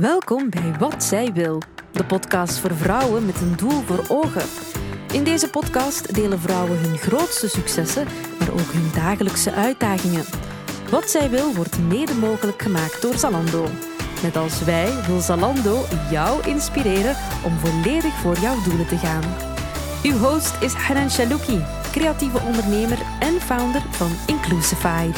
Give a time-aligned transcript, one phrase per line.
[0.00, 4.48] Welkom bij Wat Zij Wil, de podcast voor vrouwen met een doel voor ogen.
[5.12, 8.06] In deze podcast delen vrouwen hun grootste successen,
[8.38, 10.24] maar ook hun dagelijkse uitdagingen.
[10.90, 13.66] Wat Zij Wil wordt mede mogelijk gemaakt door Zalando.
[14.22, 19.24] Net als wij wil Zalando jou inspireren om volledig voor jouw doelen te gaan.
[20.02, 25.10] Uw host is Hanan Shalouki, creatieve ondernemer en founder van Inclusify.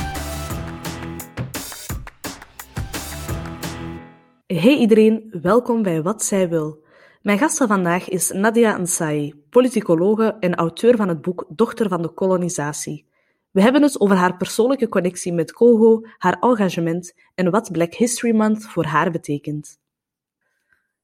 [4.51, 6.85] Hey iedereen, welkom bij Wat Zij Wil.
[7.23, 12.03] Mijn gast van vandaag is Nadia Ansai, politicologe en auteur van het boek Dochter van
[12.03, 13.07] de kolonisatie.
[13.51, 18.35] We hebben het over haar persoonlijke connectie met Congo, haar engagement en wat Black History
[18.35, 19.79] Month voor haar betekent.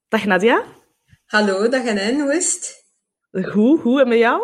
[0.09, 0.65] Dag Nadia.
[1.27, 2.85] Hallo, dag Anne, hoe is het?
[3.47, 4.43] Goed, hoe en met jou?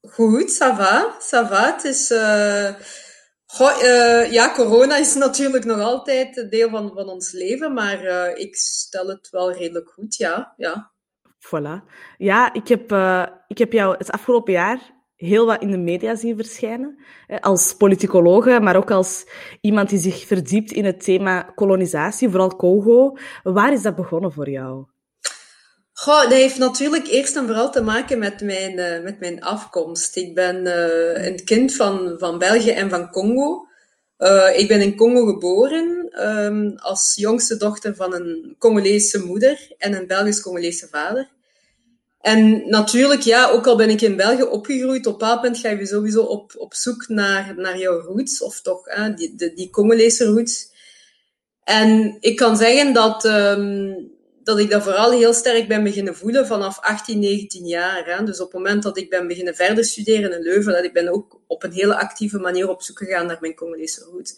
[0.00, 1.72] Goed, ça va, ça va.
[1.74, 2.10] Het is...
[2.10, 2.74] Uh...
[3.60, 8.56] Uh, ja, corona is natuurlijk nog altijd deel van, van ons leven, maar uh, ik
[8.56, 10.54] stel het wel redelijk goed, ja.
[10.56, 10.92] ja.
[11.22, 11.84] Voilà.
[12.18, 16.14] Ja, ik heb, uh, ik heb jou het afgelopen jaar heel wat in de media
[16.14, 16.98] zien verschijnen.
[17.40, 19.26] Als politicologe, maar ook als
[19.60, 23.16] iemand die zich verdiept in het thema kolonisatie, vooral Congo.
[23.42, 24.84] Waar is dat begonnen voor jou?
[25.96, 30.16] Goh, dat heeft natuurlijk eerst en vooral te maken met mijn, uh, met mijn afkomst.
[30.16, 33.66] Ik ben uh, een kind van, van België en van Congo.
[34.18, 39.94] Uh, ik ben in Congo geboren um, als jongste dochter van een Congolese moeder en
[39.94, 41.28] een Belgisch-Congolese vader.
[42.20, 45.86] En natuurlijk, ja, ook al ben ik in België opgegroeid, op een punt ga je
[45.86, 48.82] sowieso op, op zoek naar, naar jouw roots, of toch
[49.14, 50.68] die, die, die Congolese roots.
[51.64, 53.24] En ik kan zeggen dat...
[53.24, 54.12] Um,
[54.44, 58.04] dat ik dat vooral heel sterk ben beginnen voelen vanaf 18, 19 jaar.
[58.04, 58.24] Hè.
[58.24, 61.08] Dus op het moment dat ik ben beginnen verder studeren in Leuven, dat ik ben
[61.08, 64.36] ook op een hele actieve manier op zoek gegaan naar mijn Congolese roots.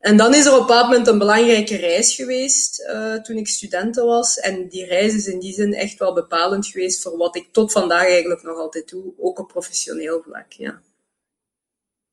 [0.00, 4.06] En dan is er op dat moment een belangrijke reis geweest uh, toen ik studenten
[4.06, 4.38] was.
[4.38, 7.72] En die reis is in die zin echt wel bepalend geweest voor wat ik tot
[7.72, 10.52] vandaag eigenlijk nog altijd doe, ook op professioneel vlak.
[10.52, 10.80] Ja.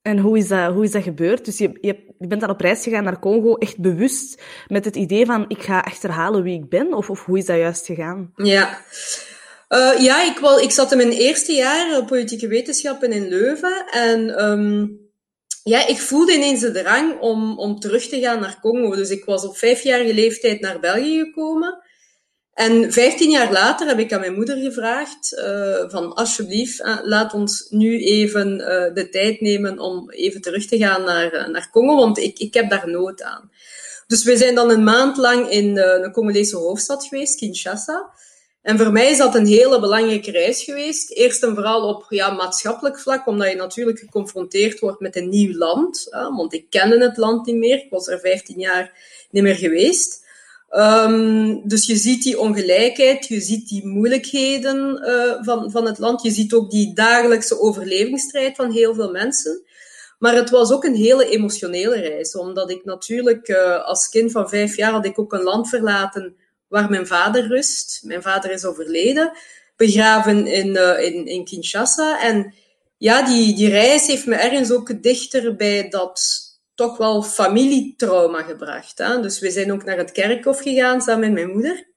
[0.03, 1.45] En hoe is dat, hoe is dat gebeurd?
[1.45, 5.25] Dus je, je, bent dan op reis gegaan naar Congo echt bewust met het idee
[5.25, 6.93] van ik ga achterhalen wie ik ben?
[6.93, 8.31] Of, of hoe is dat juist gegaan?
[8.35, 8.81] Ja,
[9.69, 13.85] uh, ja ik, wel, ik zat in mijn eerste jaar politieke wetenschappen in Leuven.
[13.91, 14.99] En um,
[15.63, 18.95] ja, ik voelde ineens de drang om, om terug te gaan naar Congo.
[18.95, 21.83] Dus ik was op vijfjarige leeftijd naar België gekomen.
[22.53, 27.33] En vijftien jaar later heb ik aan mijn moeder gevraagd uh, van alsjeblieft, uh, laat
[27.33, 31.95] ons nu even uh, de tijd nemen om even terug te gaan naar, naar Congo,
[31.95, 33.51] want ik, ik heb daar nood aan.
[34.07, 38.09] Dus we zijn dan een maand lang in de Congolese hoofdstad geweest, Kinshasa.
[38.61, 41.11] En voor mij is dat een hele belangrijke reis geweest.
[41.11, 45.57] Eerst en vooral op ja, maatschappelijk vlak, omdat je natuurlijk geconfronteerd wordt met een nieuw
[45.57, 46.07] land.
[46.11, 47.77] want ik kende het land niet meer.
[47.77, 48.91] Ik was er 15 jaar
[49.29, 50.22] niet meer geweest.
[50.77, 56.21] Um, dus je ziet die ongelijkheid, je ziet die moeilijkheden uh, van, van het land,
[56.23, 59.61] je ziet ook die dagelijkse overlevingsstrijd van heel veel mensen.
[60.19, 64.49] Maar het was ook een hele emotionele reis, omdat ik natuurlijk uh, als kind van
[64.49, 66.35] vijf jaar had ik ook een land verlaten
[66.67, 68.01] waar mijn vader rust.
[68.03, 69.31] Mijn vader is overleden,
[69.75, 72.21] begraven in, uh, in, in Kinshasa.
[72.21, 72.53] En
[72.97, 76.42] ja, die, die reis heeft me ergens ook dichter bij dat
[76.75, 78.97] toch wel familietrauma gebracht.
[78.97, 79.19] Hè?
[79.21, 81.91] Dus we zijn ook naar het kerkhof gegaan samen met mijn moeder.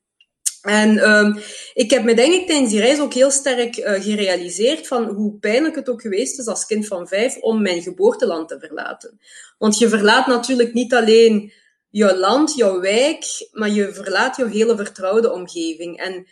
[0.63, 1.39] En um,
[1.75, 5.39] ik heb me denk ik tijdens die reis ook heel sterk uh, gerealiseerd van hoe
[5.39, 9.21] pijnlijk het ook geweest is als kind van vijf om mijn geboorteland te verlaten.
[9.59, 11.53] Want je verlaat natuurlijk niet alleen
[11.91, 15.99] jouw land, jouw wijk, maar je verlaat jouw hele vertrouwde omgeving.
[15.99, 16.27] En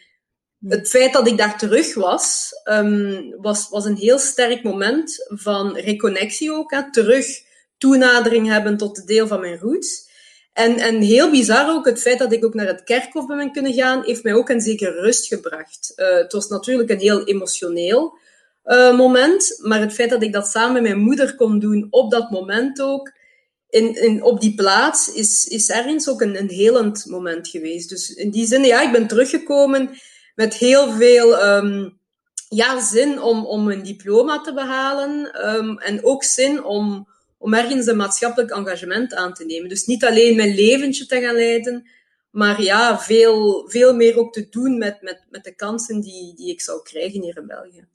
[0.69, 5.77] het feit dat ik daar terug was, um, was, was een heel sterk moment van
[5.77, 6.71] reconnectie ook.
[6.71, 6.93] Hè?
[6.93, 7.27] Terug
[7.85, 10.09] toenadering hebben tot de deel van mijn roots.
[10.53, 13.73] En, en heel bizar ook, het feit dat ik ook naar het kerkhof ben kunnen
[13.73, 15.93] gaan, heeft mij ook een zekere rust gebracht.
[15.97, 18.19] Uh, het was natuurlijk een heel emotioneel
[18.65, 22.11] uh, moment, maar het feit dat ik dat samen met mijn moeder kon doen op
[22.11, 23.13] dat moment ook,
[23.71, 27.89] in, in, op die plaats, is, is ergens ook een, een helend moment geweest.
[27.89, 29.91] Dus in die zin, ja, ik ben teruggekomen
[30.35, 31.99] met heel veel um,
[32.49, 37.09] ja, zin om, om een diploma te behalen um, en ook zin om
[37.39, 39.69] om ergens een maatschappelijk engagement aan te nemen.
[39.69, 41.89] Dus niet alleen mijn leventje te gaan leiden,
[42.31, 46.51] maar ja, veel, veel meer ook te doen met, met, met de kansen die, die
[46.51, 47.87] ik zou krijgen hier in België.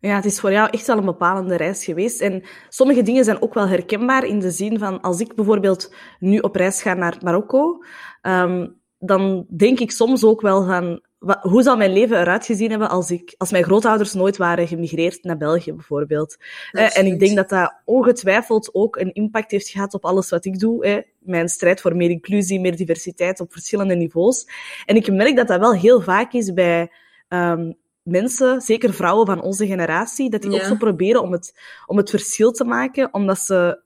[0.00, 2.20] Ja, het is voor jou echt wel een bepalende reis geweest.
[2.20, 6.38] En sommige dingen zijn ook wel herkenbaar in de zin van, als ik bijvoorbeeld nu
[6.38, 7.84] op reis ga naar Marokko,
[8.22, 11.02] um, dan denk ik soms ook wel van,
[11.40, 15.22] hoe zou mijn leven eruit gezien hebben als, ik, als mijn grootouders nooit waren gemigreerd
[15.22, 16.36] naar België, bijvoorbeeld?
[16.72, 20.58] en ik denk dat dat ongetwijfeld ook een impact heeft gehad op alles wat ik
[20.58, 21.04] doe.
[21.18, 24.46] Mijn strijd voor meer inclusie, meer diversiteit op verschillende niveaus.
[24.86, 26.90] En ik merk dat dat wel heel vaak is bij
[27.28, 31.96] um, mensen, zeker vrouwen van onze generatie, dat die ook zo proberen om het, om
[31.96, 33.80] het verschil te maken, omdat, ze,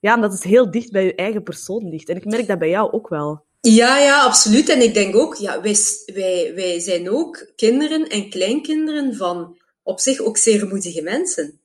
[0.00, 2.08] ja, omdat het heel dicht bij je eigen persoon ligt.
[2.08, 3.46] En ik merk dat bij jou ook wel.
[3.60, 4.68] Ja, ja, absoluut.
[4.68, 5.76] En ik denk ook, ja, wij,
[6.14, 11.60] wij, wij zijn ook kinderen en kleinkinderen van op zich ook zeer moedige mensen.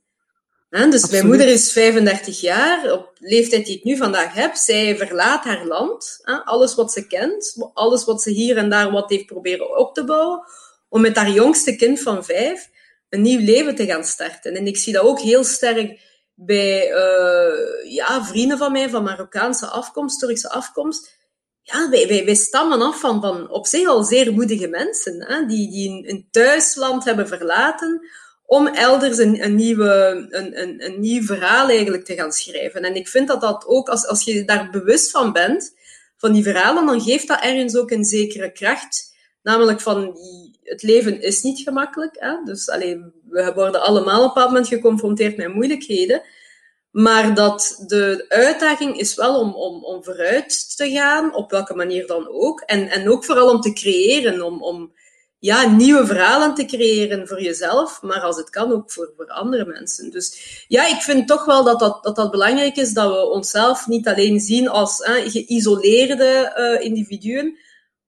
[0.70, 4.56] dus mijn moeder is 35 jaar, op de leeftijd die ik nu vandaag heb.
[4.56, 9.10] Zij verlaat haar land, alles wat ze kent, alles wat ze hier en daar wat
[9.10, 10.44] heeft proberen op te bouwen,
[10.90, 12.70] om met haar jongste kind van vijf
[13.10, 14.56] een nieuw leven te gaan starten.
[14.56, 16.00] En ik zie dat ook heel sterk
[16.34, 21.22] bij uh, ja, vrienden van mij van Marokkaanse afkomst, Turkse afkomst
[21.64, 25.46] ja, wij, wij, wij stammen af van, van op zich al zeer moedige mensen, hè,
[25.46, 28.08] die, die een, thuisland hebben verlaten
[28.46, 32.82] om elders een, een, nieuwe, een, een, een nieuw verhaal eigenlijk te gaan schrijven.
[32.82, 35.76] En ik vind dat dat ook, als, als je daar bewust van bent,
[36.18, 39.12] van die verhalen, dan geeft dat ergens ook een zekere kracht.
[39.42, 40.18] Namelijk van,
[40.64, 42.16] het leven is niet gemakkelijk.
[42.20, 42.44] Hè?
[42.44, 46.22] Dus alleen, we worden allemaal op een bepaald moment geconfronteerd met moeilijkheden.
[46.94, 52.08] Maar dat de uitdaging is wel om, om, om vooruit te gaan, op welke manier
[52.08, 52.60] dan ook.
[52.60, 54.94] En, en ook vooral om te creëren, om, om
[55.40, 59.66] ja, nieuwe verhalen te creëren voor jezelf, maar als het kan ook voor, voor andere
[59.66, 60.12] mensen.
[60.12, 63.88] Dus ja, ik vind toch wel dat dat, dat, dat belangrijk is dat we onszelf
[63.88, 67.58] niet alleen zien als eh, geïsoleerde uh, individuen,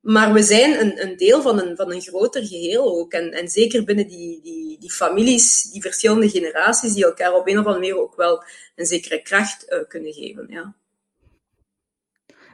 [0.06, 3.14] maar we zijn een, een deel van een, van een groter geheel ook.
[3.14, 7.60] En, en zeker binnen die, die, die families, die verschillende generaties, die elkaar op een
[7.60, 8.44] of andere manier ook wel
[8.76, 10.46] een zekere kracht uh, kunnen geven.
[10.50, 10.76] Ja.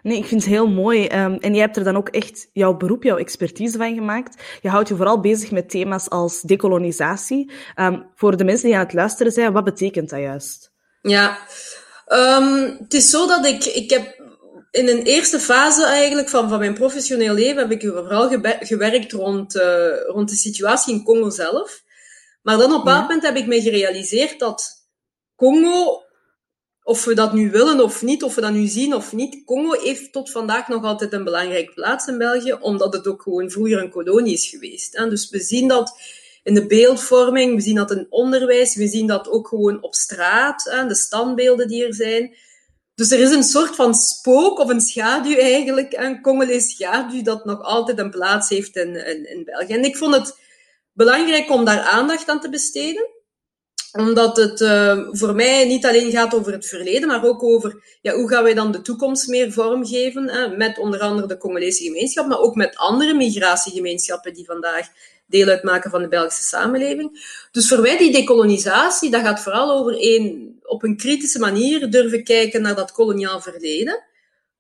[0.03, 1.03] Nee, ik vind het heel mooi.
[1.03, 4.44] Um, en jij hebt er dan ook echt jouw beroep, jouw expertise van gemaakt.
[4.62, 7.51] Je houdt je vooral bezig met thema's als decolonisatie.
[7.75, 10.71] Um, voor de mensen die aan het luisteren zijn, wat betekent dat juist?
[11.01, 11.38] Ja,
[12.07, 14.20] um, het is zo dat ik, ik heb
[14.71, 18.29] in een eerste fase eigenlijk van, van mijn professioneel leven heb ik vooral
[18.59, 21.83] gewerkt rond, uh, rond de situatie in Congo zelf.
[22.41, 24.88] Maar dan op een bepaald moment heb ik me gerealiseerd dat
[25.35, 26.03] Congo,
[26.83, 29.81] of we dat nu willen of niet, of we dat nu zien of niet, Congo
[29.81, 33.81] heeft tot vandaag nog altijd een belangrijke plaats in België, omdat het ook gewoon vroeger
[33.81, 34.97] een kolonie is geweest.
[34.97, 35.09] Hè.
[35.09, 36.00] Dus we zien dat
[36.44, 40.63] in de beeldvorming, we zien dat in onderwijs, we zien dat ook gewoon op straat,
[40.63, 42.35] hè, de standbeelden die er zijn.
[42.96, 47.46] Dus er is een soort van spook of een schaduw eigenlijk, een Congolese schaduw, dat
[47.46, 48.96] nog altijd een plaats heeft in,
[49.30, 49.74] in, België.
[49.74, 50.38] En ik vond het
[50.94, 53.10] belangrijk om daar aandacht aan te besteden
[53.92, 58.14] omdat het uh, voor mij niet alleen gaat over het verleden, maar ook over ja,
[58.14, 60.30] hoe gaan wij dan de toekomst meer vormgeven.
[60.30, 64.88] Hè, met onder andere de Congolese gemeenschap, maar ook met andere migratiegemeenschappen die vandaag
[65.31, 67.39] deel uitmaken van de Belgische samenleving.
[67.51, 72.24] Dus voor mij die decolonisatie, dat gaat vooral over één, op een kritische manier durven
[72.24, 74.10] kijken naar dat koloniaal verleden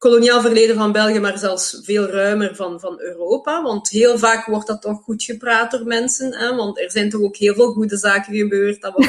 [0.01, 3.61] koloniaal verleden van België, maar zelfs veel ruimer van, van Europa.
[3.61, 6.33] Want heel vaak wordt dat toch goed gepraat door mensen.
[6.33, 6.55] Hè?
[6.55, 8.81] Want er zijn toch ook heel veel goede zaken gebeurd.
[8.81, 8.93] Dat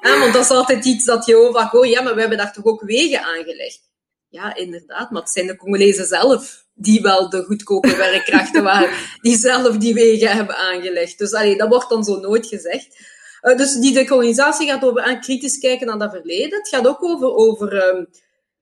[0.00, 0.18] hè?
[0.18, 1.88] Want dat is altijd iets dat je vaak hoort.
[1.88, 3.80] Ja, maar we hebben daar toch ook wegen aangelegd.
[4.28, 5.10] Ja, inderdaad.
[5.10, 8.90] Maar het zijn de Congolezen zelf die wel de goedkope werkkrachten waren.
[9.20, 11.18] Die zelf die wegen hebben aangelegd.
[11.18, 12.96] Dus allee, dat wordt dan zo nooit gezegd.
[13.42, 16.58] Uh, dus die decolonisatie gaat over aan kritisch kijken naar dat verleden.
[16.58, 17.34] Het gaat ook over...
[17.34, 18.08] over um,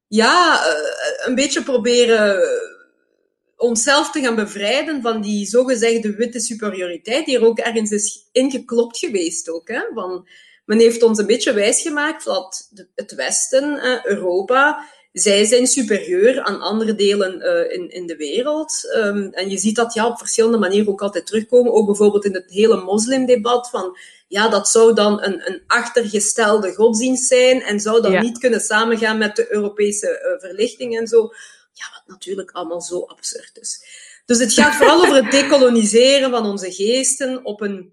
[0.08, 2.40] ja, eh, een beetje proberen
[3.56, 8.98] onszelf te gaan bevrijden van die zogezegde witte superioriteit, die er ook ergens is ingeklopt
[8.98, 9.68] geweest ook.
[9.68, 9.80] Hè?
[9.94, 10.28] Van,
[10.64, 16.94] men heeft ons een beetje wijsgemaakt dat het Westen, Europa, zij zijn superieur aan andere
[16.94, 18.92] delen uh, in, in de wereld.
[18.96, 21.72] Um, en je ziet dat ja, op verschillende manieren ook altijd terugkomen.
[21.72, 23.98] Ook bijvoorbeeld in het hele moslimdebat van
[24.28, 29.18] ja, dat zou dan een, een achtergestelde godsdienst zijn en zou dan niet kunnen samengaan
[29.18, 31.20] met de Europese uh, verlichting en zo.
[31.72, 33.84] Ja, wat natuurlijk allemaal zo absurd is.
[34.26, 37.92] Dus het gaat vooral over het decoloniseren van onze geesten op een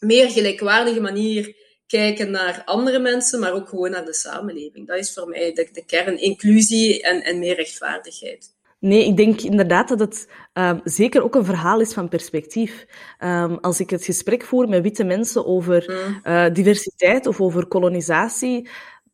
[0.00, 1.56] meer gelijkwaardige manier
[1.86, 4.86] kijken naar andere mensen, maar ook gewoon naar de samenleving.
[4.86, 8.54] Dat is voor mij de, de kern, inclusie en, en meer rechtvaardigheid.
[8.78, 12.86] Nee, ik denk inderdaad dat het um, zeker ook een verhaal is van perspectief.
[13.24, 15.90] Um, als ik het gesprek voer met witte mensen over
[16.24, 18.68] uh, diversiteit of over kolonisatie,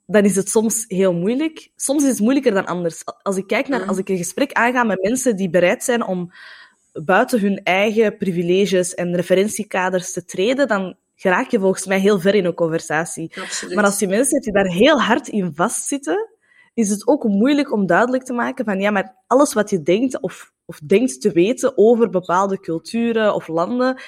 [0.06, 1.70] dan is het soms heel moeilijk.
[1.76, 3.02] Soms is het moeilijker dan anders.
[3.22, 6.32] Als ik kijk naar, als ik een gesprek aanga met mensen die bereid zijn om
[6.92, 12.34] buiten hun eigen privileges en referentiekaders te treden, dan geraak je volgens mij heel ver
[12.34, 13.32] in een conversatie.
[13.40, 13.74] Absoluut.
[13.74, 16.30] Maar als je mensen hebt die daar heel hard in vastzitten,
[16.74, 20.20] is het ook moeilijk om duidelijk te maken van ja, maar alles wat je denkt
[20.20, 24.00] of of denkt te weten over bepaalde culturen of landen,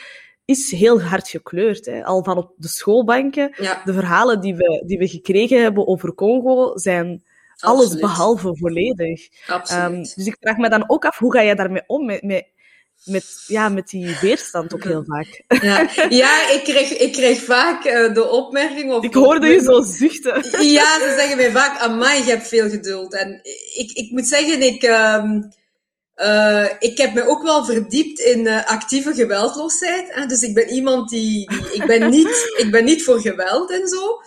[0.44, 1.86] is heel hard gekleurd.
[1.86, 2.04] Hè.
[2.04, 3.54] Al van op de schoolbanken.
[3.56, 3.82] Ja.
[3.84, 7.24] De verhalen die we, die we gekregen hebben over Congo zijn
[7.58, 9.28] alles behalve volledig.
[9.46, 9.82] Absoluut.
[9.82, 12.06] Ehm, dus ik vraag me dan ook af, hoe ga jij daarmee om?
[12.06, 12.46] Met, met,
[13.04, 15.42] met, ja, met die weerstand ook heel vaak.
[15.62, 18.92] Ja, ja ik, krijg, ik krijg vaak eh, de opmerking...
[18.92, 20.62] Of, Ik hoorde je zo zuchten.
[20.64, 23.14] Ja, ze zeggen mij vaak, amai, je hebt veel geduld.
[23.14, 23.40] En
[23.74, 25.42] ik, ik moet zeggen, ik, ehm,
[26.14, 30.14] eh, ik heb me ook wel verdiept in eh, actieve geweldloosheid.
[30.14, 30.26] Hè?
[30.26, 31.48] Dus ik ben iemand die...
[31.48, 34.20] die ik, ben niet, ik ben niet voor geweld en zo.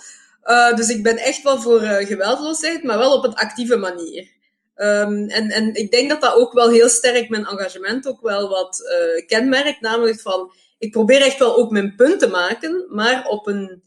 [0.76, 4.36] Dus ik ben echt wel voor geweldloosheid, maar wel op een actieve manier.
[4.78, 8.50] Ehm, en, en ik denk dat dat ook wel heel sterk mijn engagement ook wel
[8.50, 9.82] wat eh, kenmerkt.
[9.82, 13.84] Namelijk van, ik probeer echt wel ook mijn punt te maken, maar op een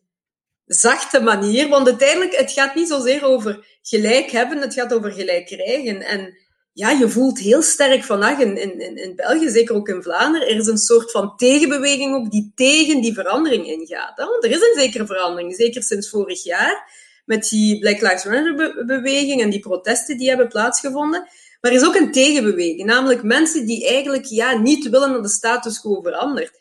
[0.64, 1.68] zachte manier.
[1.68, 6.02] Want uiteindelijk, het gaat niet zozeer over gelijk hebben, het gaat over gelijk krijgen.
[6.02, 6.34] En
[6.72, 10.56] ja, je voelt heel sterk vandaag in, in, in België, zeker ook in Vlaanderen, er
[10.56, 14.16] is een soort van tegenbeweging ook die tegen die verandering ingaat.
[14.16, 14.24] Hè?
[14.24, 16.90] Want er is een zekere verandering, zeker sinds vorig jaar,
[17.30, 21.20] met die Black Lives Matter beweging en die protesten die hebben plaatsgevonden.
[21.60, 25.28] Maar er is ook een tegenbeweging, namelijk mensen die eigenlijk ja, niet willen dat de
[25.28, 26.52] status quo verandert.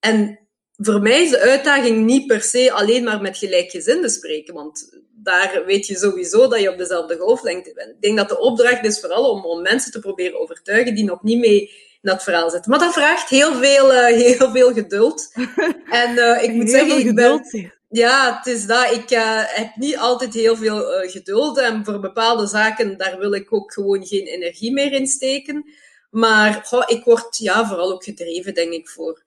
[0.00, 0.38] En
[0.76, 5.62] voor mij is de uitdaging niet per se alleen maar met gelijkgezinden spreken, want daar
[5.66, 7.90] weet je sowieso dat je op dezelfde golflengte bent.
[7.90, 11.22] Ik denk dat de opdracht is vooral om, om mensen te proberen overtuigen die nog
[11.22, 11.60] niet mee
[12.02, 12.70] in dat verhaal zitten.
[12.70, 15.32] Maar dat vraagt heel veel, uh, heel veel geduld.
[16.02, 17.50] En uh, ik moet heel zeggen, ik geduld.
[17.88, 18.92] Ja, het is dat.
[18.92, 21.58] Ik uh, heb niet altijd heel veel uh, geduld.
[21.58, 25.64] En voor bepaalde zaken, daar wil ik ook gewoon geen energie meer in steken.
[26.10, 29.22] Maar ik word ja, vooral ook gedreven, denk ik, voor.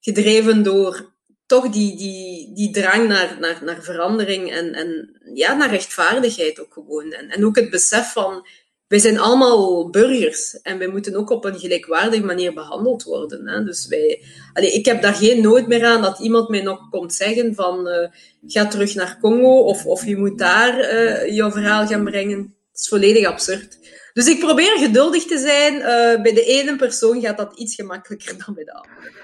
[0.00, 1.14] Gedreven door
[1.46, 6.72] toch die, die, die drang naar, naar, naar verandering en, en ja, naar rechtvaardigheid ook
[6.72, 7.12] gewoon.
[7.12, 8.46] En, en ook het besef van,
[8.88, 13.48] wij zijn allemaal burgers en wij moeten ook op een gelijkwaardige manier behandeld worden.
[13.48, 13.64] Hè.
[13.64, 17.14] Dus wij, allee, ik heb daar geen nood meer aan dat iemand mij nog komt
[17.14, 18.08] zeggen van, uh,
[18.46, 22.38] ga terug naar Congo of, of je moet daar uh, jouw verhaal gaan brengen.
[22.70, 23.78] Het is volledig absurd.
[24.12, 25.74] Dus ik probeer geduldig te zijn.
[25.74, 29.14] Uh, bij de ene persoon gaat dat iets gemakkelijker dan bij de andere.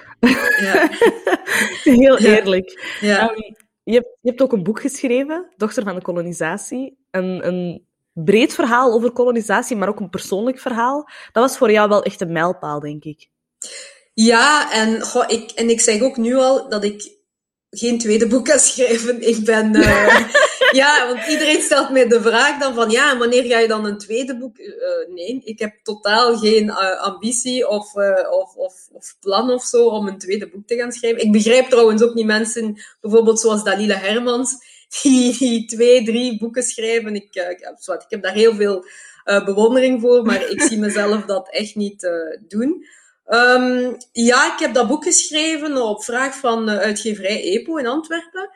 [0.60, 0.90] Ja.
[2.00, 2.96] Heel eerlijk.
[3.00, 3.30] Ja.
[3.30, 6.96] Um, je, hebt, je hebt ook een boek geschreven, Dochter van de kolonisatie.
[7.10, 11.08] Een, een breed verhaal over kolonisatie, maar ook een persoonlijk verhaal.
[11.32, 13.28] Dat was voor jou wel echt een mijlpaal, denk ik.
[14.14, 17.20] Ja, en, goh, ik, en ik zeg ook nu al dat ik
[17.70, 19.28] geen tweede boek ga schrijven.
[19.28, 19.76] Ik ben...
[19.76, 20.32] Uh,
[20.80, 23.98] ja, want iedereen stelt mij de vraag dan van, ja, wanneer ga je dan een
[23.98, 24.58] tweede boek?
[24.58, 27.94] Uh, nee, ik heb totaal geen uh, ambitie of,
[28.30, 31.22] of, of, of, plan of zo om een tweede boek te gaan schrijven.
[31.22, 34.56] Ik begrijp trouwens ook niet mensen, bijvoorbeeld zoals Dalila Hermans,
[35.02, 37.14] die, die twee, drie boeken schrijven.
[37.14, 38.84] Ik, heb, ik heb daar heel veel
[39.24, 42.10] bewondering voor, maar ik zie mezelf dat echt niet
[42.48, 42.86] doen.
[43.26, 48.50] Um, ja, ik heb dat boek geschreven op vraag van uitgeverij EPO in Antwerpen.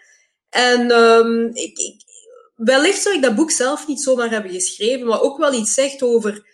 [0.50, 2.00] En um, ik, ik,
[2.56, 6.02] wellicht zou ik dat boek zelf niet zomaar hebben geschreven, maar ook wel iets zegt
[6.02, 6.46] over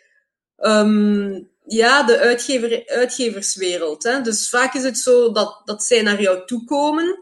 [0.59, 4.03] um, ja, de uitgever, uitgeverswereld.
[4.03, 4.21] Hè.
[4.21, 7.19] Dus vaak is het zo dat, dat zij naar jou toe komen,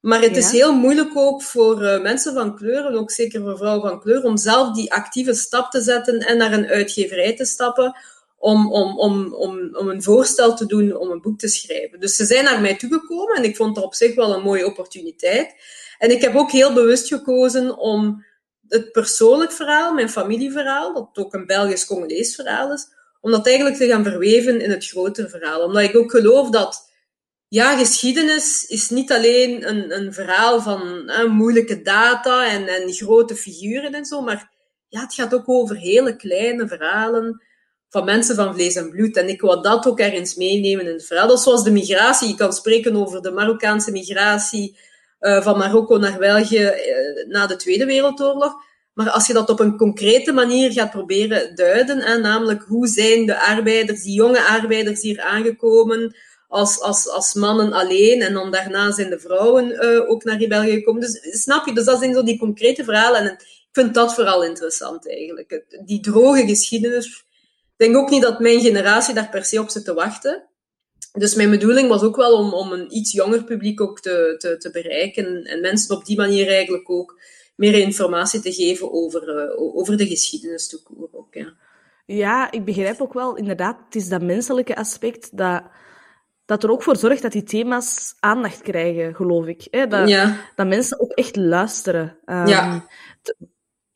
[0.00, 0.36] maar het ja.
[0.36, 4.00] is heel moeilijk ook voor uh, mensen van kleur, en ook zeker voor vrouwen van
[4.00, 7.96] kleur, om zelf die actieve stap te zetten en naar een uitgeverij te stappen
[8.36, 12.00] om, om, om, om, om een voorstel te doen om een boek te schrijven.
[12.00, 14.66] Dus ze zijn naar mij toegekomen en ik vond het op zich wel een mooie
[14.66, 15.54] opportuniteit.
[15.98, 18.24] En ik heb ook heel bewust gekozen om
[18.68, 22.88] het persoonlijk verhaal, mijn familieverhaal, dat ook een Belgisch-Congolees verhaal is,
[23.20, 25.60] om dat eigenlijk te gaan verweven in het grotere verhaal.
[25.60, 26.90] Omdat ik ook geloof dat,
[27.48, 33.36] ja, geschiedenis is niet alleen een, een verhaal van eh, moeilijke data en, en grote
[33.36, 34.50] figuren en zo, maar
[34.88, 37.44] ja, het gaat ook over hele kleine verhalen
[37.88, 39.16] van mensen van vlees en bloed.
[39.16, 41.28] En ik wil dat ook ergens meenemen in het verhaal.
[41.28, 42.28] Dat is zoals de migratie.
[42.28, 44.78] Je kan spreken over de Marokkaanse migratie
[45.20, 48.54] uh, van Marokko naar België uh, na de Tweede Wereldoorlog.
[48.94, 53.26] Maar als je dat op een concrete manier gaat proberen duiden, hè, namelijk hoe zijn
[53.26, 56.16] de arbeiders, die jonge arbeiders hier aangekomen
[56.48, 60.72] als, als, als mannen alleen en dan daarna zijn de vrouwen uh, ook naar België
[60.72, 61.00] gekomen.
[61.00, 64.44] Dus snap je, dus dat zijn zo die concrete verhalen en ik vind dat vooral
[64.44, 65.64] interessant eigenlijk.
[65.84, 67.24] Die droge geschiedenis
[67.78, 70.44] ik denk ook niet dat mijn generatie daar per se op zit te wachten.
[71.12, 74.56] Dus mijn bedoeling was ook wel om, om een iets jonger publiek ook te, te,
[74.56, 77.20] te bereiken en mensen op die manier eigenlijk ook
[77.56, 81.34] meer informatie te geven over, uh, over de geschiedenis toekoer ook.
[81.34, 81.52] Ja.
[82.06, 85.62] ja, ik begrijp ook wel, inderdaad, het is dat menselijke aspect dat,
[86.46, 89.66] dat er ook voor zorgt dat die thema's aandacht krijgen, geloof ik.
[89.70, 89.86] Hè?
[89.86, 90.36] Dat, ja.
[90.54, 92.18] dat mensen ook echt luisteren.
[92.24, 92.86] Um, ja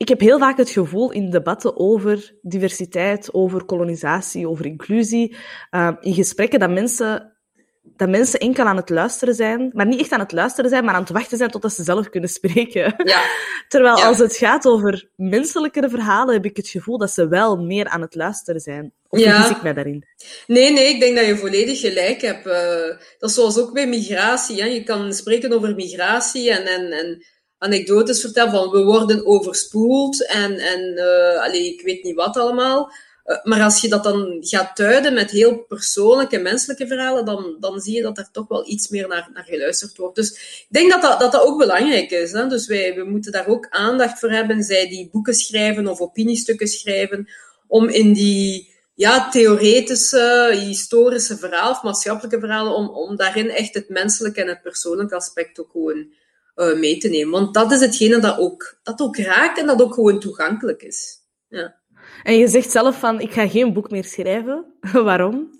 [0.01, 5.35] ik heb heel vaak het gevoel in debatten over diversiteit, over kolonisatie, over inclusie,
[5.71, 7.37] uh, in gesprekken dat mensen,
[7.81, 10.93] dat mensen enkel aan het luisteren zijn, maar niet echt aan het luisteren zijn, maar
[10.93, 12.93] aan het wachten zijn totdat ze zelf kunnen spreken.
[13.03, 13.21] Ja.
[13.67, 17.87] Terwijl als het gaat over menselijkere verhalen, heb ik het gevoel dat ze wel meer
[17.87, 18.93] aan het luisteren zijn.
[19.11, 19.49] Of ja.
[19.49, 20.05] ik mij daarin?
[20.47, 22.47] Nee, nee, ik denk dat je volledig gelijk hebt.
[22.47, 24.61] Uh, dat is zoals ook bij migratie.
[24.61, 24.67] Hè.
[24.67, 27.25] Je kan spreken over migratie en, en, en
[27.57, 32.91] anekdotes vertellen van we worden overspoeld en, en uh, allee, ik weet niet wat allemaal.
[33.25, 37.79] Uh, maar als je dat dan gaat duiden met heel persoonlijke, menselijke verhalen, dan, dan
[37.79, 40.15] zie je dat er toch wel iets meer naar, naar geluisterd wordt.
[40.15, 42.31] Dus ik denk dat dat, dat, dat ook belangrijk is.
[42.31, 42.47] Hè?
[42.47, 46.67] Dus wij we moeten daar ook aandacht voor hebben, zij die boeken schrijven of opiniestukken
[46.67, 47.29] schrijven,
[47.67, 48.70] om in die
[49.01, 54.61] ja, theoretische, historische verhalen of maatschappelijke verhalen, om, om daarin echt het menselijke en het
[54.61, 56.13] persoonlijke aspect ook gewoon
[56.55, 57.31] uh, mee te nemen.
[57.31, 61.17] Want dat is hetgene dat ook, dat ook raakt en dat ook gewoon toegankelijk is.
[61.47, 61.79] Ja.
[62.23, 64.65] En je zegt zelf van, ik ga geen boek meer schrijven.
[65.09, 65.57] Waarom?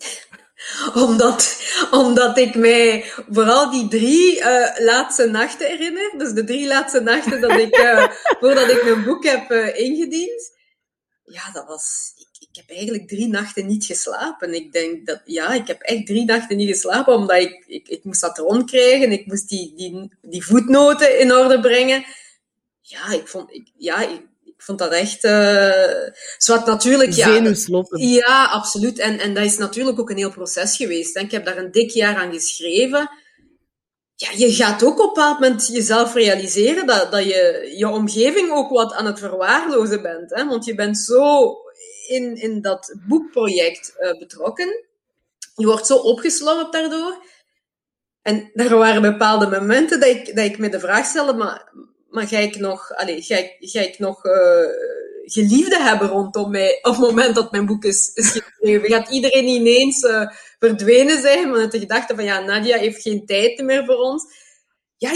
[0.93, 6.13] omdat, omdat ik mij vooral die drie uh, laatste nachten herinner.
[6.17, 8.07] Dus de drie laatste nachten dat ik, uh,
[8.39, 10.59] voordat ik mijn boek heb ingediend.
[11.23, 12.11] Ja, dat was
[12.51, 14.53] ik heb eigenlijk drie nachten niet geslapen.
[14.53, 18.03] Ik denk dat, ja, ik heb echt drie nachten niet geslapen, omdat ik, ik, ik
[18.03, 19.11] moest dat rondkrijgen.
[19.11, 22.05] Ik moest die, die, die voetnoten in orde brengen.
[22.81, 27.25] Ja, ik vond, ik, ja, ik, ik vond dat echt, uh, zwart natuurlijk, ja.
[28.01, 28.99] Ja, absoluut.
[28.99, 31.17] En, en dat is natuurlijk ook een heel proces geweest.
[31.17, 33.09] Ik heb daar een dik jaar aan geschreven.
[34.15, 38.51] Ja, je gaat ook op een bepaald moment jezelf realiseren dat, dat je je omgeving
[38.51, 40.29] ook wat aan het verwaarlozen bent.
[40.29, 40.47] Hè?
[40.47, 41.55] Want je bent zo
[42.07, 44.85] in, in dat boekproject uh, betrokken.
[45.55, 47.25] Je wordt zo opgeslorpt daardoor.
[48.21, 51.71] En er waren bepaalde momenten dat ik, dat ik me de vraag stelde, maar,
[52.09, 54.33] maar ga ik nog, allez, ga ik, ga ik nog uh,
[55.23, 58.89] geliefden hebben rondom mij op het moment dat mijn boek is, is geschreven?
[58.89, 63.61] Gaat iedereen ineens uh, verdwenen zijn met de gedachte van, ja, Nadia heeft geen tijd
[63.61, 64.25] meer voor ons?
[65.09, 65.11] Ja,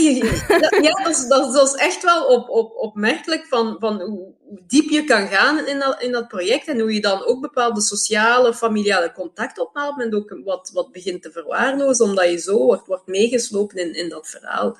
[0.82, 4.34] ja dat, is, dat, is echt wel op, op, opmerkelijk van, van hoe,
[4.68, 7.82] diep je kan gaan in dat, in dat project en hoe je dan ook bepaalde
[7.82, 12.88] sociale, familiale contacten ophaalt en ook wat, wat begint te verwaarlozen, omdat je zo wordt,
[12.88, 14.78] wordt meegeslopen in, in dat verhaal.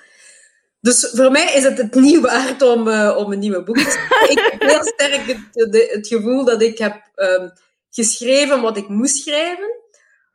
[0.82, 3.90] Dus voor mij is het het niet waard om, uh, om een nieuwe boek te
[3.90, 4.30] schrijven.
[4.32, 7.52] ik heb heel sterk het, gevoel dat ik heb um,
[7.90, 9.76] geschreven wat ik moest schrijven.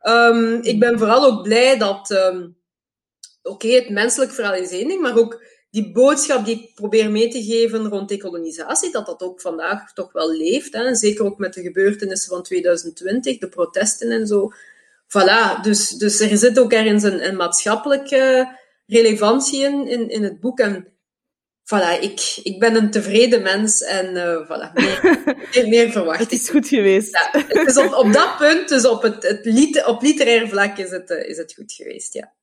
[0.03, 2.09] Um, ik ben vooral ook blij dat...
[2.09, 2.59] Um,
[3.43, 7.27] oké, het menselijk verhaal is één ding, maar ook die boodschap die ik probeer mee
[7.27, 10.73] te geven rond decolonisatie, dat dat ook vandaag toch wel leeft.
[10.73, 10.95] Hè?
[10.95, 14.51] Zeker ook met de gebeurtenissen van 2020, de protesten en zo.
[15.07, 18.55] Voilà, dus, dus er zit ook ergens een, een maatschappelijke
[18.87, 20.59] relevantie in, in, in het boek.
[20.59, 20.87] En
[21.63, 24.73] voilà, ik, ik ben een tevreden mens en uh, voilà,
[25.53, 27.31] meer, meer verwacht Het is goed geweest.
[27.31, 31.09] Ja, dus op, op dat punt, dus op, het, het op literair vlak, is het,
[31.09, 32.33] uh, is het goed geweest, ja.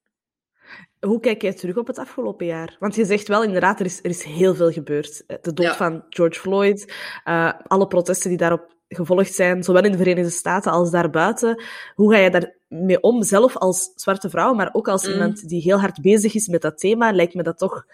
[1.00, 2.76] Hoe kijk jij terug op het afgelopen jaar?
[2.78, 5.22] Want je zegt wel inderdaad, er is, er is heel veel gebeurd.
[5.42, 6.92] De dood van George Floyd,
[7.24, 11.62] uh, alle protesten die daarop gevolgd zijn, zowel in de Verenigde Staten als daarbuiten.
[11.94, 15.12] Hoe ga je daarmee om, zelf als zwarte vrouw, maar ook als mm.
[15.12, 17.84] iemand die heel hard bezig is met dat thema, lijkt me dat toch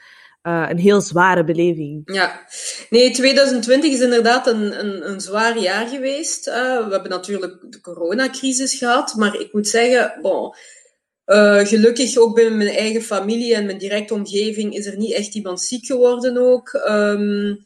[0.43, 2.03] uh, een heel zware beleving.
[2.05, 2.41] Ja,
[2.91, 6.49] nee, 2020 is inderdaad een, een, een zwaar jaar geweest.
[6.49, 10.55] Uh, we hebben natuurlijk de coronacrisis gehad, maar ik moet zeggen, bon,
[11.27, 15.35] uh, gelukkig ook binnen mijn eigen familie en mijn directe omgeving is er niet echt
[15.35, 16.85] iemand ziek geworden ook.
[16.89, 17.65] Um,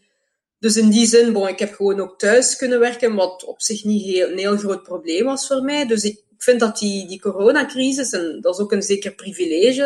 [0.59, 3.85] dus in die zin, bon, ik heb gewoon ook thuis kunnen werken, wat op zich
[3.85, 5.87] niet heel, een heel groot probleem was voor mij.
[5.87, 9.83] Dus ik vind dat die, die coronacrisis, en dat is ook een zeker privilege,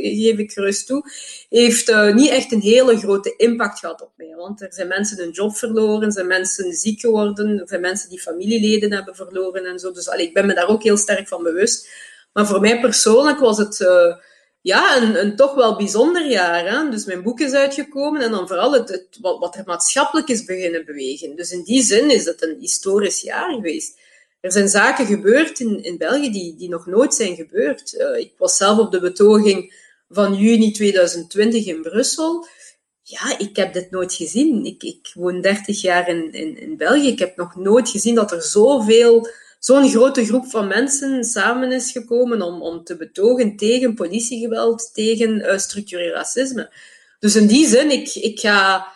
[0.00, 1.10] uh, geef ik gerust toe,
[1.48, 4.34] heeft uh, niet echt een hele grote impact gehad op mij.
[4.36, 8.10] Want er zijn mensen hun job verloren, er zijn mensen ziek geworden, er zijn mensen
[8.10, 9.92] die familieleden hebben verloren en zo.
[9.92, 11.88] Dus allee, ik ben me daar ook heel sterk van bewust.
[12.36, 14.16] Maar voor mij persoonlijk was het uh,
[14.60, 16.70] ja, een, een, toch wel bijzonder jaar.
[16.70, 16.90] Hè?
[16.90, 20.84] Dus mijn boek is uitgekomen en dan vooral het, wat, wat er maatschappelijk is beginnen
[20.84, 21.36] bewegen.
[21.36, 23.98] Dus in die zin is het een historisch jaar geweest.
[24.40, 27.94] Er zijn zaken gebeurd in, in België die, die nog nooit zijn gebeurd.
[27.94, 29.74] Uh, ik was zelf op de betoging
[30.08, 32.46] van juni 2020 in Brussel.
[33.02, 34.64] Ja, ik heb dit nooit gezien.
[34.64, 37.08] Ik, ik woon 30 jaar in, in, in België.
[37.08, 39.28] Ik heb nog nooit gezien dat er zoveel
[39.66, 45.40] zo'n grote groep van mensen samen is gekomen om, om te betogen tegen politiegeweld, tegen
[45.40, 46.72] uh, structureel racisme.
[47.18, 48.94] Dus in die zin, ik, ik ga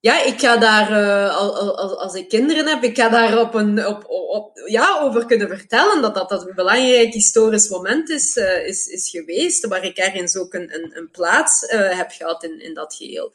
[0.00, 3.86] ja, ik ga daar, uh, als, als ik kinderen heb, ik ga daar op een,
[3.86, 8.66] op, op, ja, over kunnen vertellen dat dat, dat een belangrijk historisch moment is, uh,
[8.66, 12.74] is, is geweest, waar ik ergens ook een, een, een plaats heb gehad in, in
[12.74, 13.32] dat geheel.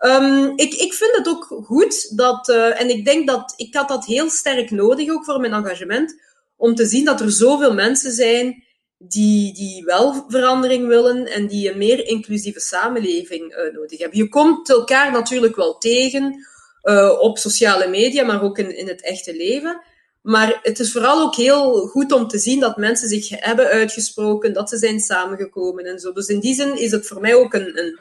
[0.00, 4.04] Um, ik, ik vind het ook goed dat, en ik denk dat ik had dat
[4.04, 6.20] heel sterk nodig ook voor mijn engagement,
[6.56, 8.64] om te zien dat er zoveel mensen zijn
[8.98, 14.18] die, die wel verandering willen en die een meer inclusieve samenleving uh, nodig hebben.
[14.18, 16.46] Je komt elkaar natuurlijk wel tegen
[16.82, 19.80] uh, op sociale media, maar ook in, in het echte leven.
[20.22, 24.52] Maar het is vooral ook heel goed om te zien dat mensen zich hebben uitgesproken,
[24.52, 26.12] dat ze zijn samengekomen en zo.
[26.12, 27.98] Dus in die zin is het voor mij ook een, een,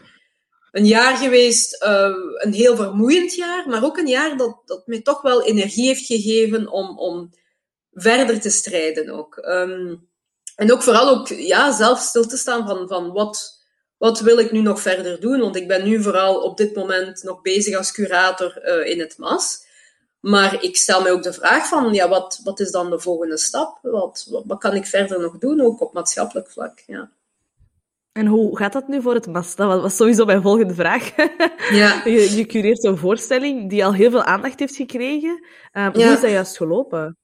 [0.76, 5.02] een jaar geweest, uh, een heel vermoeiend jaar, maar ook een jaar dat, dat mij
[5.02, 7.30] toch wel energie heeft gegeven om, om
[7.94, 9.38] verder te strijden ook.
[9.38, 10.10] Um,
[10.56, 13.64] en ook vooral ook ja, zelf stil te staan van, van wat,
[13.98, 15.40] wat wil ik nu nog verder doen?
[15.40, 19.18] Want ik ben nu vooral op dit moment nog bezig als curator uh, in het
[19.18, 19.64] MAS.
[20.20, 23.38] Maar ik stel me ook de vraag van, ja, wat, wat is dan de volgende
[23.38, 23.80] stap?
[23.82, 26.84] Wat, wat, wat kan ik verder nog doen, ook op maatschappelijk vlak?
[26.88, 27.12] Ja.
[28.17, 29.56] En hoe gaat dat nu voor het MAS?
[29.56, 31.12] Dat was sowieso mijn volgende vraag.
[31.71, 32.01] Ja.
[32.06, 35.45] je, je cureert zo'n voorstelling die al heel veel aandacht heeft gekregen.
[35.73, 37.17] Um, Hoe is dat juist gelopen?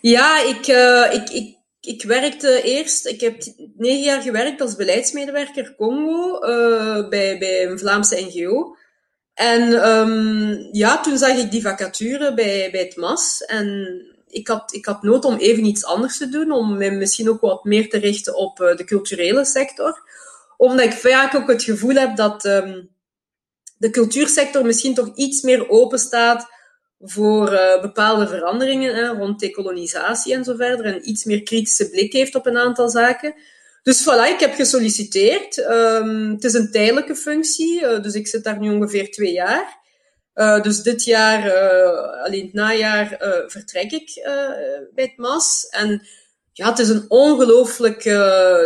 [0.00, 3.42] Ja, ik, uh, ik, ik ik werkte eerst, ik heb
[3.76, 8.76] negen jaar gewerkt als beleidsmedewerker Congo uh, bij, bij een Vlaamse NGO.
[9.34, 13.44] En um, ja, toen zag ik die vacature bij, bij het MAS.
[13.44, 14.00] En
[14.32, 17.40] ik had, ik had nood om even iets anders te doen, om me misschien ook
[17.40, 20.10] wat meer te richten op uh, de culturele sector.
[20.56, 22.90] Omdat ik vaak ook het gevoel heb dat um,
[23.76, 26.46] de cultuursector misschien toch iets meer open staat
[26.98, 30.86] voor uh, bepaalde veranderingen hè, rond decolonisatie en zo verder.
[30.86, 33.34] En iets meer kritische blik heeft op een aantal zaken.
[33.82, 35.58] Dus voilà, ik heb gesolliciteerd.
[35.58, 39.80] Um, het is een tijdelijke functie, uh, dus ik zit daar nu ongeveer twee jaar.
[40.34, 41.52] Uh, dus dit jaar,
[42.24, 43.16] alleen het najaar,
[43.46, 44.20] vertrek ik
[44.94, 45.66] bij het MAS.
[45.70, 46.06] En
[46.52, 48.04] ja, het is een ongelooflijk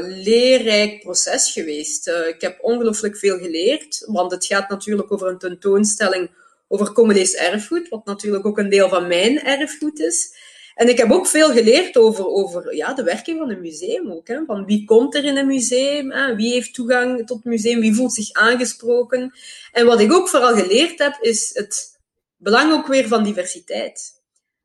[0.03, 2.09] leerrijk proces geweest.
[2.09, 6.31] ik heb ongelooflijk veel geleerd, want het gaat natuurlijk over een tentoonstelling
[6.69, 10.36] over Congolese erfgoed, wat natuurlijk ook een deel van mijn erfgoed is.
[10.77, 14.29] En ik heb ook veel geleerd over, over ja, de werking van een museum ook.
[14.29, 14.45] Hè?
[14.47, 16.13] Van wie komt er in een museum?
[16.13, 16.35] Hè?
[16.35, 17.81] Wie heeft toegang tot het museum?
[17.81, 19.33] Wie voelt zich aangesproken?
[19.73, 21.99] En wat ik ook vooral geleerd heb, is het
[22.37, 24.23] belang ook weer van diversiteit.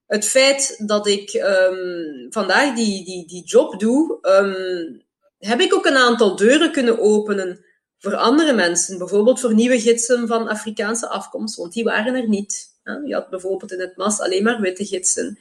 [0.08, 5.02] Het feit dat ik um, vandaag die, die, die job doe, um,
[5.39, 7.65] heb ik ook een aantal deuren kunnen openen
[7.97, 12.69] voor andere mensen, bijvoorbeeld voor nieuwe gidsen van Afrikaanse afkomst, want die waren er niet.
[13.06, 15.39] Je had bijvoorbeeld in het MAS alleen maar witte gidsen.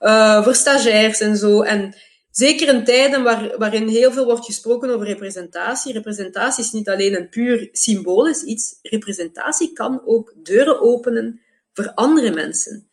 [0.00, 1.62] Uh, voor stagiairs en zo.
[1.62, 1.94] En
[2.30, 5.92] zeker in tijden waar, waarin heel veel wordt gesproken over representatie.
[5.92, 8.78] Representatie is niet alleen een puur symbolisch iets.
[8.82, 11.40] Representatie kan ook deuren openen
[11.72, 12.88] voor andere mensen.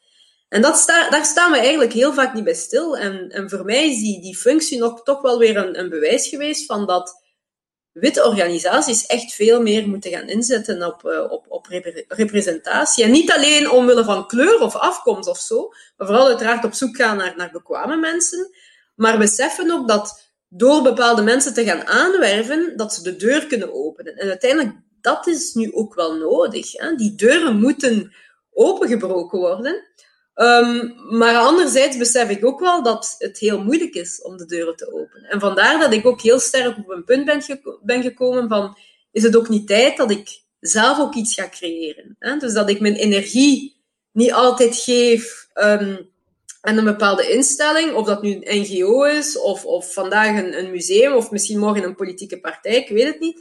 [0.50, 2.98] En dat daar staan we eigenlijk heel vaak niet bij stil.
[2.98, 6.28] En, en voor mij is die, die functie nog toch wel weer een, een bewijs
[6.28, 7.21] geweest van dat
[7.92, 11.68] witte organisaties echt veel meer moeten gaan inzetten op, uh, op, op
[12.08, 13.04] representatie.
[13.04, 16.96] En niet alleen omwille van kleur of afkomst of zo, maar vooral uiteraard op zoek
[16.96, 18.50] gaan naar, naar bekwame mensen.
[18.96, 23.74] Maar beseffen ook dat door bepaalde mensen te gaan aanwerven, dat ze de deur kunnen
[23.74, 24.16] openen.
[24.16, 26.72] En uiteindelijk, dat is nu ook wel nodig.
[26.72, 26.96] Hè?
[26.96, 28.14] Die deuren moeten
[28.52, 29.88] opengebroken worden.
[30.36, 34.76] Um, maar anderzijds besef ik ook wel dat het heel moeilijk is om de deuren
[34.76, 35.30] te openen.
[35.30, 37.42] En vandaar dat ik ook heel sterk op een punt ben,
[37.82, 38.78] ben gekomen van,
[39.12, 42.16] is het ook niet tijd dat ik zelf ook iets ga creëren?
[42.20, 42.38] Hè?
[42.38, 46.10] Dus dat ik mijn energie niet altijd geef um,
[46.62, 50.72] aan een bepaalde instelling, of dat nu een NGO is, of, of vandaag een, een
[50.72, 53.40] museum, of misschien morgen een politieke partij, ik weet het niet.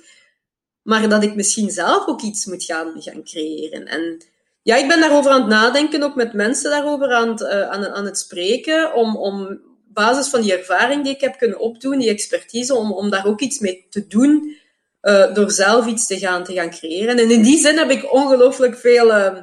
[0.82, 3.86] Maar dat ik misschien zelf ook iets moet gaan, gaan creëren.
[3.86, 4.22] En
[4.62, 8.04] ja, ik ben daarover aan het nadenken, ook met mensen daarover aan het, uh, aan,
[8.04, 9.60] het spreken, om, om
[9.92, 13.40] basis van die ervaring die ik heb kunnen opdoen, die expertise, om, om daar ook
[13.40, 14.56] iets mee te doen,
[15.02, 17.18] uh, door zelf iets te gaan, te gaan creëren.
[17.18, 19.42] En in die zin heb ik ongelooflijk veel uh,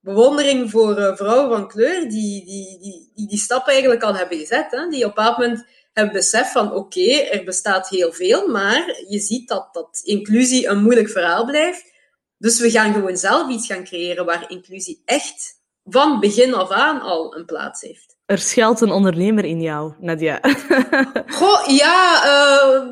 [0.00, 4.70] bewondering voor vrouwen van kleur, die die, die, die die stappen eigenlijk al hebben gezet,
[4.70, 9.18] hè, die op een moment hebben besef van oké, er bestaat heel veel, maar je
[9.18, 11.94] ziet dat, dat inclusie een moeilijk verhaal blijft.
[12.38, 17.00] Dus we gaan gewoon zelf iets gaan creëren waar inclusie echt van begin af aan
[17.00, 18.16] al een plaats heeft.
[18.26, 20.40] Er schuilt een ondernemer in jou, Nadia.
[21.38, 22.82] Goh, ja, uh,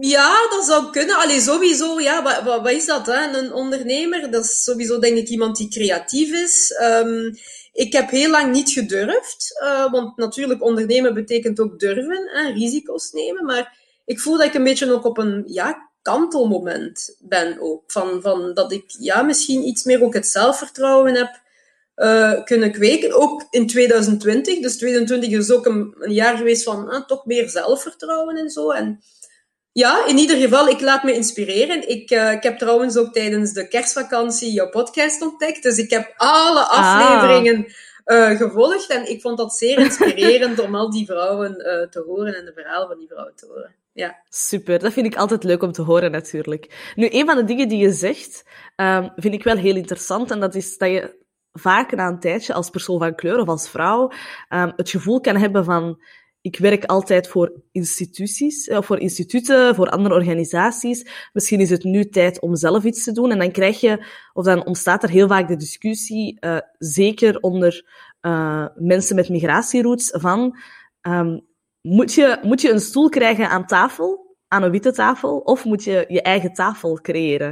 [0.00, 1.16] ja, dat zou kunnen.
[1.16, 3.38] Allee, sowieso, ja, wat, wat, wat is dat, hè?
[3.38, 6.80] Een ondernemer, dat is sowieso denk ik iemand die creatief is.
[6.82, 7.34] Um,
[7.72, 13.12] ik heb heel lang niet gedurfd, uh, want natuurlijk ondernemen betekent ook durven, hè, risico's
[13.12, 17.82] nemen, maar ik voel dat ik een beetje ook op een ja, kantelmoment ben ook.
[17.86, 21.40] Van, van dat ik ja, misschien iets meer ook het zelfvertrouwen heb
[21.96, 23.12] uh, kunnen kweken.
[23.12, 24.60] Ook in 2020.
[24.60, 28.70] Dus 2020 is ook een, een jaar geweest van uh, toch meer zelfvertrouwen en zo.
[28.70, 29.00] En
[29.72, 31.88] ja, in ieder geval, ik laat me inspireren.
[31.88, 35.62] Ik, uh, ik heb trouwens ook tijdens de kerstvakantie jouw podcast ontdekt.
[35.62, 36.98] Dus ik heb alle ah.
[37.00, 37.72] afleveringen
[38.06, 38.90] uh, gevolgd.
[38.90, 41.54] En ik vond dat zeer inspirerend om al die vrouwen
[41.90, 43.74] te horen en de verhalen van die vrouwen te horen.
[44.00, 44.22] Ja.
[44.28, 46.92] Super, dat vind ik altijd leuk om te horen natuurlijk.
[46.94, 48.44] Nu, een van de dingen die je zegt,
[48.76, 50.30] um, vind ik wel heel interessant.
[50.30, 51.18] En dat is dat je
[51.52, 54.12] vaak na een tijdje als persoon van kleur of als vrouw
[54.48, 56.02] um, het gevoel kan hebben van
[56.42, 61.28] ik werk altijd voor instituties, of voor instituten, voor andere organisaties.
[61.32, 63.30] Misschien is het nu tijd om zelf iets te doen.
[63.30, 67.84] En dan krijg je, of dan ontstaat er heel vaak de discussie, uh, zeker onder
[68.22, 70.58] uh, mensen met migratieroutes, van
[71.02, 71.48] um,
[71.82, 75.84] moet, je, moet je een stoel krijgen aan tafel aan een witte tafel of moet
[75.84, 77.48] je je eigen tafel creëren?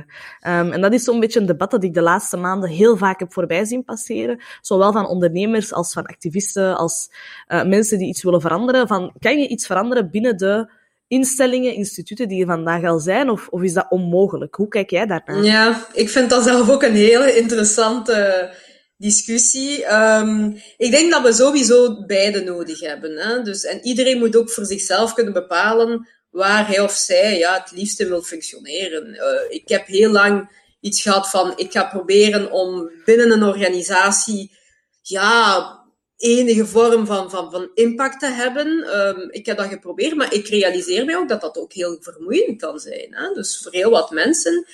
[0.46, 3.18] Um, en dat is zo'n beetje een debat dat ik de laatste maanden heel vaak
[3.18, 4.40] heb voorbij zien passeren.
[4.60, 7.10] Zowel van ondernemers als van activisten, als
[7.48, 8.88] uh, mensen die iets willen veranderen.
[8.88, 10.70] Van, kan je iets veranderen binnen de
[11.06, 14.54] instellingen, instituten die er vandaag al zijn, of, of is dat onmogelijk?
[14.54, 15.42] Hoe kijk jij daarnaar?
[15.42, 18.50] Ja, ik vind dat zelf ook een hele interessante
[18.98, 19.92] discussie.
[19.94, 23.16] Um, ik denk dat we sowieso beide nodig hebben.
[23.16, 23.42] Hè?
[23.42, 27.72] Dus, en iedereen moet ook voor zichzelf kunnen bepalen waar hij of zij ja, het
[27.72, 29.14] liefste wil functioneren.
[29.14, 34.56] Uh, ik heb heel lang iets gehad van, ik ga proberen om binnen een organisatie
[35.02, 35.76] ja,
[36.16, 38.98] enige vorm van, van, van impact te hebben.
[38.98, 42.60] Um, ik heb dat geprobeerd, maar ik realiseer mij ook dat dat ook heel vermoeiend
[42.60, 43.08] kan zijn.
[43.10, 43.32] Hè?
[43.32, 44.66] Dus voor heel wat mensen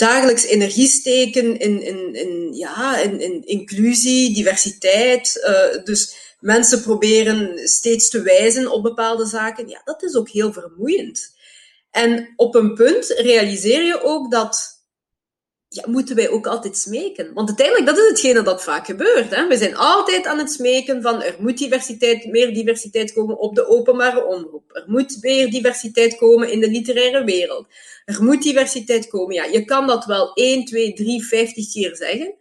[0.00, 5.40] dagelijks energie steken in, in, in, ja, in, in inclusie, diversiteit.
[5.44, 10.52] Uh, dus mensen proberen steeds te wijzen op bepaalde zaken, ja, dat is ook heel
[10.52, 11.38] vermoeiend.
[11.90, 14.79] En op een punt realiseer je ook dat,
[15.72, 17.34] ja, moeten wij ook altijd smeken.
[17.34, 19.34] Want uiteindelijk, dat is hetgene dat vaak gebeurt.
[19.34, 19.46] Hè?
[19.46, 23.66] We zijn altijd aan het smeken van, er moet diversiteit, meer diversiteit komen op de
[23.66, 24.70] openbare omroep.
[24.72, 27.66] Er moet meer diversiteit komen in de literaire wereld.
[28.04, 29.34] Er moet diversiteit komen.
[29.34, 32.34] Ja, je kan dat wel 1, 2, 3, 50 keer zeggen.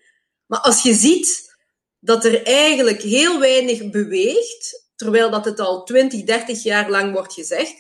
[0.46, 1.58] Maar als je ziet
[2.00, 7.34] dat er eigenlijk heel weinig beweegt, terwijl dat het al 20, 30 jaar lang wordt
[7.34, 7.76] gezegd,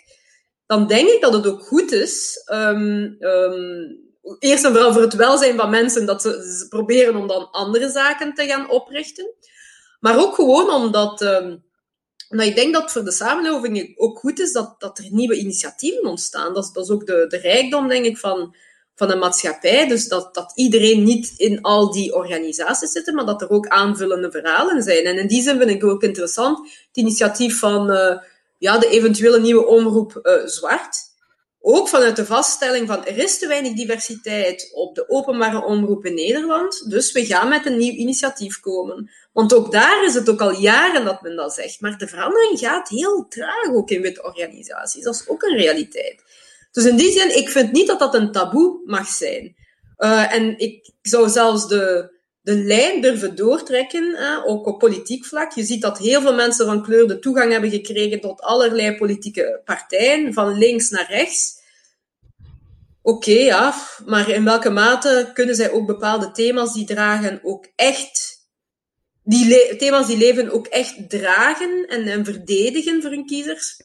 [0.65, 4.08] dan denk ik dat het ook goed is, um, um,
[4.39, 8.33] eerst en vooral voor het welzijn van mensen, dat ze, proberen om dan andere zaken
[8.33, 9.33] te gaan oprichten.
[9.99, 11.63] Maar ook gewoon omdat, um,
[12.29, 16.53] ik denk dat voor de samenleving ook goed is dat, dat er nieuwe initiatieven ontstaan.
[16.53, 18.55] Dat, is ook de, de rijkdom, denk ik, van,
[18.95, 19.87] van de maatschappij.
[19.87, 24.31] Dus dat, dat iedereen niet in al die organisaties zit, maar dat er ook aanvullende
[24.31, 25.05] verhalen zijn.
[25.05, 28.17] En in die zin vind ik ook interessant het initiatief van uh,
[28.57, 31.08] ja, de eventuele nieuwe omroep uh, Zwart.
[31.61, 36.13] Ook vanuit de vaststelling van er is te weinig diversiteit op de openbare omroep in
[36.13, 39.11] Nederland, dus we gaan met een nieuw initiatief komen.
[39.33, 41.81] Want ook daar is het ook al jaren dat men dat zegt.
[41.81, 45.03] Maar de verandering gaat heel traag ook in witte organisaties.
[45.03, 46.23] Dat is ook een realiteit.
[46.71, 49.55] Dus in die zin, ik vind niet dat dat een taboe mag zijn.
[49.97, 52.11] Uh, en ik zou zelfs de,
[52.49, 55.51] de lijn durven doortrekken, uh, ook op politiek vlak.
[55.51, 59.61] Je ziet dat heel veel mensen van kleur de toegang hebben gekregen tot allerlei politieke
[59.65, 61.57] partijen, van links naar rechts.
[63.01, 63.73] Oké, okay, ja,
[64.05, 68.37] maar in welke mate kunnen zij ook bepaalde thema's die dragen ook echt
[69.23, 73.77] die thema's die leven ook echt dragen en, en verdedigen voor hun kiezers?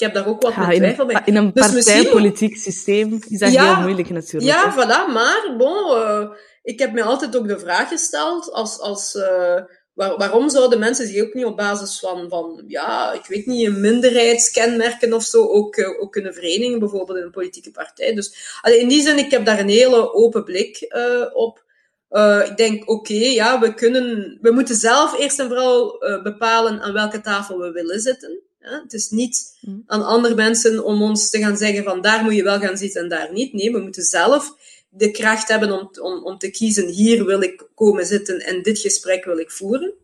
[0.00, 1.22] ik heb daar ook wat ja, twijfel bij.
[1.24, 4.52] In een dus partijpolitiek systeem is dat heel moeilijk natuurlijk.
[4.52, 5.12] Ja, voilà.
[5.12, 6.30] Maar bon, uh,
[6.62, 8.78] ik heb me altijd ook de vraag gesteld als...
[8.78, 9.62] als uh,
[9.94, 13.66] waar, waarom zouden mensen zich ook niet op basis van, van ja, ik weet niet,
[13.66, 18.14] een minderheidskenmerken of zo ook, uh, ook kunnen verenigen, bijvoorbeeld in een politieke partij.
[18.14, 20.88] Dus allee, in die zin, ik heb daar een hele open blik
[21.32, 21.64] op.
[22.10, 26.22] Uh, ik denk, oké, okay, ja, we kunnen, we moeten zelf eerst en vooral uh,
[26.22, 28.40] bepalen aan welke tafel we willen zitten.
[28.60, 29.82] Ja, het is niet mm.
[29.86, 33.02] aan andere mensen om ons te gaan zeggen van daar moet je wel gaan zitten
[33.02, 33.52] en daar niet.
[33.52, 34.54] Nee, we moeten zelf
[34.90, 38.78] de kracht hebben om, om, om te kiezen, hier wil ik komen zitten en dit
[38.78, 39.94] gesprek wil ik voeren.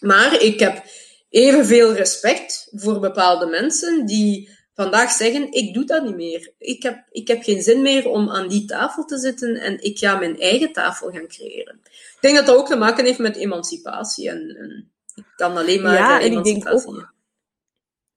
[0.00, 0.84] Maar ik heb
[1.28, 6.52] evenveel respect voor bepaalde mensen die vandaag zeggen, ik doe dat niet meer.
[6.58, 9.98] Ik heb, ik heb geen zin meer om aan die tafel te zitten en ik
[9.98, 11.80] ga mijn eigen tafel gaan creëren.
[11.84, 14.28] Ik denk dat dat ook te maken heeft met emancipatie.
[14.28, 17.12] En, en ik kan alleen maar ja, en ik denk ook,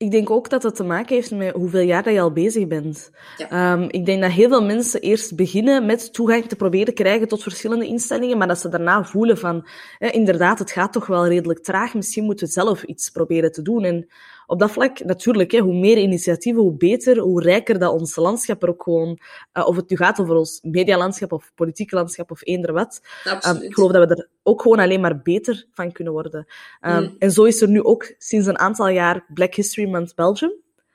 [0.01, 2.67] ik denk ook dat het te maken heeft met hoeveel jaar dat je al bezig
[2.67, 3.11] bent.
[3.37, 3.73] Ja.
[3.73, 7.43] Um, ik denk dat heel veel mensen eerst beginnen met toegang te proberen krijgen tot
[7.43, 9.67] verschillende instellingen, maar dat ze daarna voelen van,
[9.99, 13.83] inderdaad, het gaat toch wel redelijk traag, misschien moeten we zelf iets proberen te doen.
[13.83, 14.07] En
[14.51, 18.63] op dat vlak, natuurlijk, hè, hoe meer initiatieven, hoe beter, hoe rijker dat ons landschap
[18.63, 19.19] er ook gewoon,
[19.53, 23.01] uh, of het nu gaat over ons medialandschap of politiek landschap of eender wat.
[23.47, 26.47] Um, ik geloof dat we er ook gewoon alleen maar beter van kunnen worden.
[26.81, 27.15] Um, mm.
[27.19, 30.53] En zo is er nu ook sinds een aantal jaar Black History Month Belgium.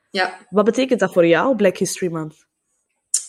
[0.09, 0.37] Ja.
[0.49, 2.45] Wat betekent dat voor jou, Black History Month?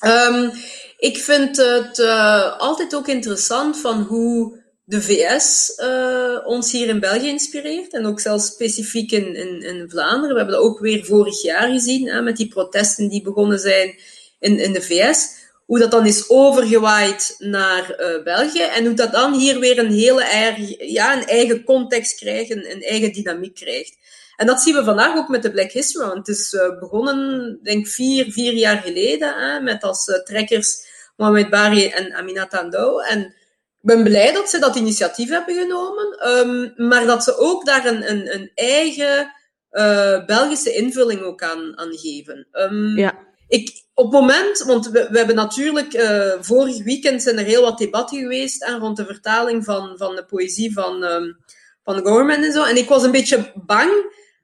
[0.07, 0.51] Um,
[0.99, 4.58] ik vind het uh, altijd ook interessant van hoe
[4.89, 7.93] de VS uh, ons hier in België inspireert.
[7.93, 10.31] En ook zelfs specifiek in, in, in Vlaanderen.
[10.31, 13.99] We hebben dat ook weer vorig jaar gezien, hè, met die protesten die begonnen zijn
[14.41, 15.29] in, in de VS.
[15.67, 18.63] Hoe dat dan is overgewaaid naar uh, België.
[18.63, 22.71] En hoe dat dan hier weer een hele eigen, ja, een eigen context krijgt, een,
[22.71, 23.97] een eigen dynamiek krijgt.
[24.37, 26.27] En dat zien we vandaag ook met de Black History Month.
[26.27, 31.51] Het is uh, begonnen, denk ik, vier, vier jaar geleden, hè, met als trekkers Mohamed
[31.51, 33.05] Bari en Aminata Ndou.
[33.05, 33.35] En
[33.81, 38.11] ben blij dat ze dat initiatief hebben genomen, um, maar dat ze ook daar een,
[38.11, 39.33] een, een eigen
[39.73, 42.49] uh, Belgische invulling ook aan, aan geven.
[42.53, 43.27] Um, ja.
[43.49, 47.63] Ik, op het moment, want we, we hebben natuurlijk, uh, vorig weekend zijn er heel
[47.63, 51.37] wat debatten geweest rond de vertaling van, van de poëzie van, um,
[51.85, 52.65] van Gorman en zo.
[52.65, 53.91] En ik was een beetje bang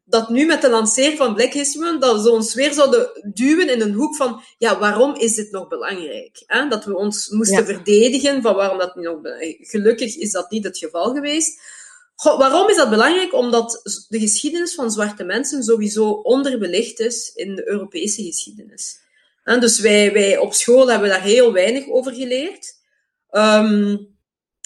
[0.05, 3.69] dat nu met de lancering van Black History Month, dat we ons weer zouden duwen
[3.69, 6.43] in een hoek van, ja, waarom is dit nog belangrijk?
[6.47, 6.69] Hè?
[6.69, 7.64] Dat we ons moesten ja.
[7.64, 9.19] verdedigen van waarom dat nog
[9.61, 11.61] Gelukkig is dat niet het geval geweest.
[12.14, 13.35] Goh, waarom is dat belangrijk?
[13.35, 19.03] Omdat de geschiedenis van zwarte mensen sowieso onderbelicht is in de Europese geschiedenis.
[19.45, 22.75] En dus wij, wij op school hebben daar heel weinig over geleerd.
[23.31, 24.12] Um,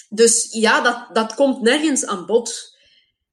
[0.09, 2.77] dus ja, dat, dat komt nergens aan bod.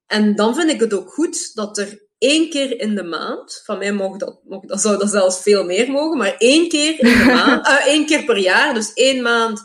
[0.07, 3.77] En dan vind ik het ook goed dat er één keer in de maand, van
[3.77, 7.17] mij mogen dat, mogen, dat zou dat zelfs veel meer mogen, maar één keer in
[7.17, 9.59] de maand, uh, één keer per jaar, dus één maand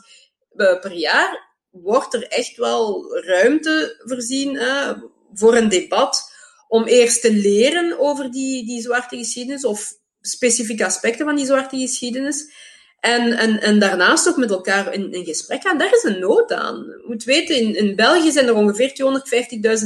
[0.56, 4.90] uh, per jaar, wordt er echt wel ruimte voorzien uh,
[5.34, 6.30] voor een debat
[6.68, 11.78] om eerst te leren over die, die zwarte geschiedenis of specifieke aspecten van die zwarte
[11.78, 12.52] geschiedenis.
[13.02, 15.78] En, en, en daarnaast ook met elkaar in, in gesprek gaan.
[15.78, 16.76] Daar is een nood aan.
[16.76, 18.92] Je moet weten, in, in België zijn er ongeveer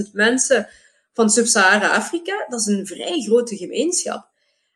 [0.07, 0.69] 250.000 mensen
[1.15, 2.47] van Sub-Sahara-Afrika.
[2.49, 4.27] Dat is een vrij grote gemeenschap.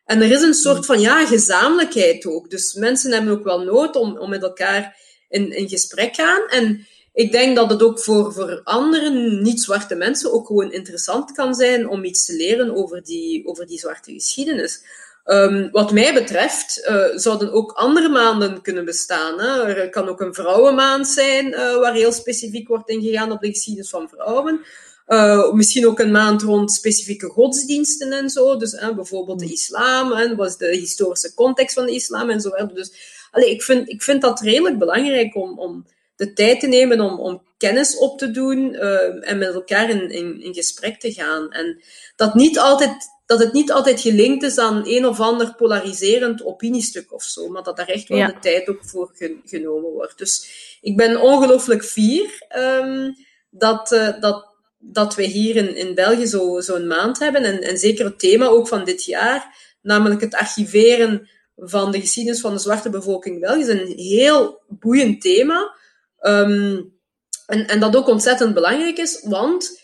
[0.05, 2.49] En er is een soort van ja, gezamenlijkheid ook.
[2.49, 4.97] Dus mensen hebben ook wel nood om, om met elkaar
[5.29, 6.47] in, in gesprek gaan.
[6.47, 11.55] En ik denk dat het ook voor, voor anderen, niet-zwarte mensen, ook gewoon interessant kan
[11.55, 14.81] zijn om iets te leren over die, over die zwarte geschiedenis.
[15.31, 19.39] Um, wat mij betreft uh, zouden ook andere maanden kunnen bestaan.
[19.39, 19.63] Hè.
[19.63, 23.89] Er kan ook een vrouwenmaand zijn uh, waar heel specifiek wordt ingegaan op de geschiedenis
[23.89, 24.65] van vrouwen.
[25.07, 28.57] Uh, misschien ook een maand rond specifieke godsdiensten en zo.
[28.57, 32.49] Dus bijvoorbeeld de islam, en wat is de historische context van de islam en zo.
[32.73, 32.93] Dus
[33.31, 37.43] ik, vind, ik vind dat redelijk belangrijk om, om de tijd te nemen om, om
[37.57, 38.75] kennis op te doen
[39.21, 41.51] en met elkaar in, in gesprek te gaan.
[41.51, 41.81] En
[42.15, 47.13] dat niet altijd dat het niet altijd gelinkt is aan een of ander polariserend opiniestuk
[47.13, 48.27] of zo, maar dat daar echt wel ja.
[48.27, 49.11] de tijd ook voor
[49.45, 50.17] genomen wordt.
[50.17, 50.49] Dus
[50.81, 53.15] ik ben ongelooflijk fier um,
[53.49, 54.47] dat, uh, dat,
[54.79, 57.43] dat wij hier in, in België zo'n zo maand hebben.
[57.43, 62.41] En, en zeker het thema ook van dit jaar, namelijk het archiveren van de geschiedenis
[62.41, 65.75] van de zwarte bevolking in België, is een heel boeiend thema.
[66.21, 66.93] Um,
[67.45, 69.80] en, en dat ook ontzettend belangrijk is, want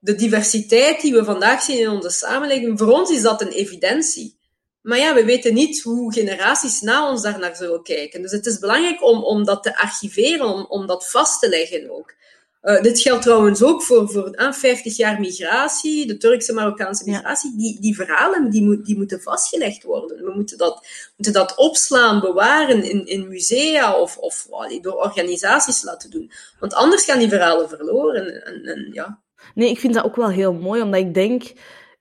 [0.00, 4.38] de diversiteit die we vandaag zien in onze samenleving, voor ons is dat een evidentie.
[4.80, 8.22] Maar ja, we weten niet hoe generaties na ons daarnaar zullen kijken.
[8.22, 11.90] Dus het is belangrijk om, om dat te archiveren, om, om dat vast te leggen
[11.90, 12.14] ook.
[12.62, 17.50] Uh, dit geldt trouwens ook voor, voor uh, 50 jaar migratie, de Turkse-Marokkaanse migratie.
[17.50, 17.56] Ja.
[17.56, 20.24] Die, die verhalen die, moet, die moeten vastgelegd worden.
[20.24, 20.86] We moeten dat,
[21.16, 26.32] moeten dat opslaan, bewaren in, in musea of, of allee, door organisaties laten doen.
[26.58, 28.44] Want anders gaan die verhalen verloren.
[28.44, 29.20] En, en ja,
[29.54, 31.52] Nee, ik vind dat ook wel heel mooi, omdat ik denk...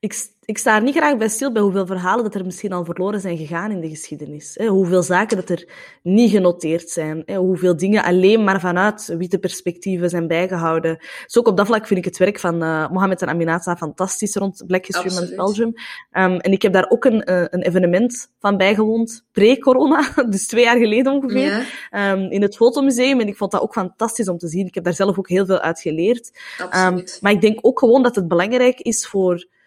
[0.02, 2.86] Ik, ik sta er niet graag bij stil bij hoeveel verhalen dat er misschien al
[2.86, 4.56] verloren zijn gegaan in de geschiedenis.
[4.56, 4.68] Hè?
[4.68, 5.68] Hoeveel zaken dat er
[6.04, 7.24] niet genoteerd zijn.
[7.26, 7.36] Hè?
[7.36, 10.98] Hoeveel dingen alleen maar vanuit witte perspectieven zijn bijgehouden.
[11.24, 14.36] Dus ook op dat vlak vind ik het werk van uh, Mohamed en Aminata fantastisch
[14.36, 15.68] rond Black History Month Belgium.
[15.68, 20.64] Um, en ik heb daar ook een, uh, een evenement van bijgewoond, pre-corona, dus twee
[20.64, 22.12] jaar geleden ongeveer, ja.
[22.12, 23.20] um, in het Fotomuseum.
[23.20, 24.68] En ik vond dat ook fantastisch om te zien.
[24.68, 26.32] Ik heb daar zelf ook heel veel uit geleerd.
[26.60, 29.58] Um, maar ik denk ook gewoon dat het belangrijk is voor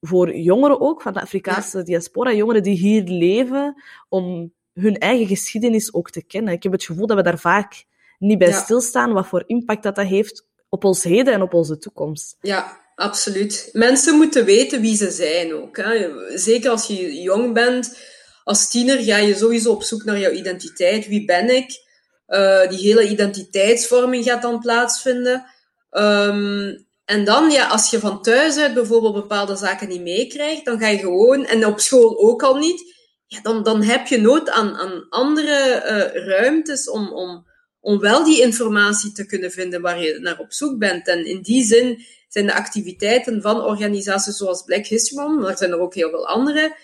[0.00, 1.84] voor jongeren ook, van de Afrikaanse ja.
[1.84, 6.52] diaspora, jongeren die hier leven, om hun eigen geschiedenis ook te kennen.
[6.52, 7.84] Ik heb het gevoel dat we daar vaak
[8.18, 8.60] niet bij ja.
[8.60, 12.36] stilstaan, wat voor impact dat, dat heeft op ons heden en op onze toekomst.
[12.40, 13.68] Ja, absoluut.
[13.72, 15.76] Mensen moeten weten wie ze zijn ook.
[15.76, 16.10] Hè.
[16.38, 17.98] Zeker als je jong bent,
[18.44, 21.06] als tiener ga je sowieso op zoek naar jouw identiteit.
[21.06, 21.88] Wie ben ik?
[22.28, 25.44] Uh, die hele identiteitsvorming gaat dan plaatsvinden.
[25.90, 30.78] Um, En dan, ja, als je van thuis uit bijvoorbeeld bepaalde zaken niet meekrijgt, dan
[30.78, 32.94] ga je gewoon, en op school ook al niet,
[33.26, 37.46] ja, dan, dan heb je nood aan, aan andere uh, ruimtes om, om,
[37.80, 41.08] om wel die informatie te kunnen vinden waar je naar op zoek bent.
[41.08, 45.56] En in die zin zijn de activiteiten van organisaties zoals Black History Month, maar er
[45.56, 46.76] zijn er ook heel veel andere,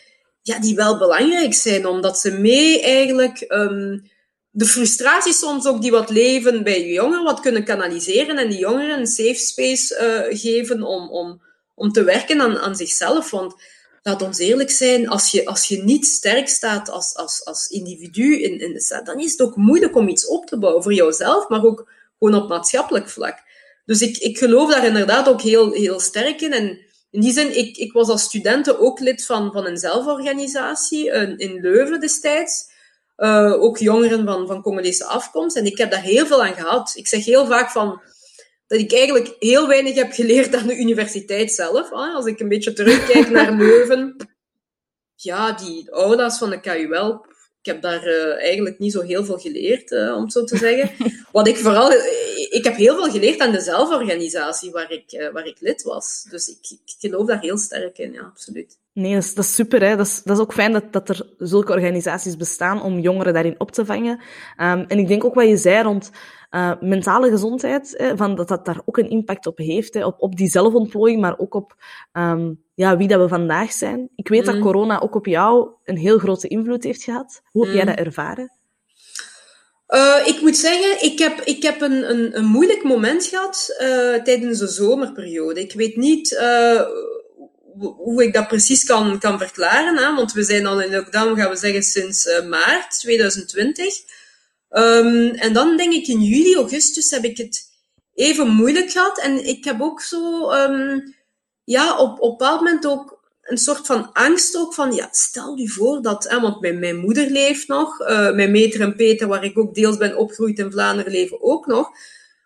[0.42, 4.10] ja, die wel belangrijk zijn, omdat ze mee eigenlijk um,
[4.56, 8.98] de frustratie soms ook die wat leven bij jongeren wat kunnen kanaliseren en die jongeren
[8.98, 9.94] een safe space
[10.30, 11.42] uh, geven om, om,
[11.74, 13.30] om te werken aan, aan zichzelf.
[13.30, 13.54] Want
[14.02, 18.42] laat ons eerlijk zijn, als je, als je niet sterk staat als, als, als individu
[18.42, 20.94] in, in de stad, dan is het ook moeilijk om iets op te bouwen voor
[20.94, 23.38] jouzelf, maar ook gewoon op maatschappelijk vlak.
[23.84, 26.52] Dus ik, ik geloof daar inderdaad ook heel, heel sterk in.
[26.52, 26.78] En
[27.10, 31.60] in die zin, ik, ik was als studenten ook lid van, van een zelforganisatie in
[31.60, 32.74] Leuven destijds.
[33.16, 35.56] Uh, ook jongeren van, van Congolese afkomst.
[35.56, 36.92] En ik heb daar heel veel aan gehad.
[36.94, 38.00] Ik zeg heel vaak van
[38.66, 41.92] dat ik eigenlijk heel weinig heb geleerd aan de universiteit zelf.
[41.92, 44.16] Als ik een beetje terugkijk naar Leuven.
[45.14, 47.26] Ja, die aulas van de KUL,
[47.60, 50.56] ik heb daar uh, eigenlijk niet zo heel veel geleerd, uh, om het zo te
[50.56, 50.90] zeggen.
[51.32, 51.92] Wat ik vooral...
[52.50, 56.26] Ik heb heel veel geleerd aan de zelforganisatie waar ik, waar ik lid was.
[56.30, 58.78] Dus ik, ik geloof daar heel sterk in, ja, absoluut.
[58.96, 59.82] Nee, dat is, dat is super.
[59.82, 59.96] Hè?
[59.96, 63.60] Dat, is, dat is ook fijn dat, dat er zulke organisaties bestaan om jongeren daarin
[63.60, 64.20] op te vangen.
[64.60, 66.10] Um, en ik denk ook wat je zei rond
[66.50, 70.14] uh, mentale gezondheid, hè, van dat dat daar ook een impact op heeft, hè, op,
[70.18, 71.74] op die zelfontplooiing, maar ook op
[72.12, 74.08] um, ja, wie dat we vandaag zijn.
[74.14, 74.52] Ik weet mm.
[74.52, 77.42] dat corona ook op jou een heel grote invloed heeft gehad.
[77.50, 77.76] Hoe heb mm.
[77.76, 78.52] jij dat ervaren?
[79.88, 84.22] Uh, ik moet zeggen, ik heb, ik heb een, een, een moeilijk moment gehad uh,
[84.22, 85.60] tijdens de zomerperiode.
[85.60, 86.30] Ik weet niet
[87.78, 91.50] hoe ik dat precies kan, kan verklaren, hè, want we zijn al in lockdown, gaan
[91.50, 93.94] we zeggen, sinds maart 2020.
[94.70, 97.64] Um, en dan denk ik in juli, augustus heb ik het
[98.14, 99.20] even moeilijk gehad.
[99.20, 101.14] En ik heb ook zo, um,
[101.64, 105.56] ja, op, op een bepaald moment ook een soort van angst ook van, ja, stel
[105.56, 109.28] je voor dat, hè, want mijn, mijn moeder leeft nog, uh, mijn meter en Peter,
[109.28, 111.90] waar ik ook deels ben opgegroeid in Vlaanderen, leven ook nog.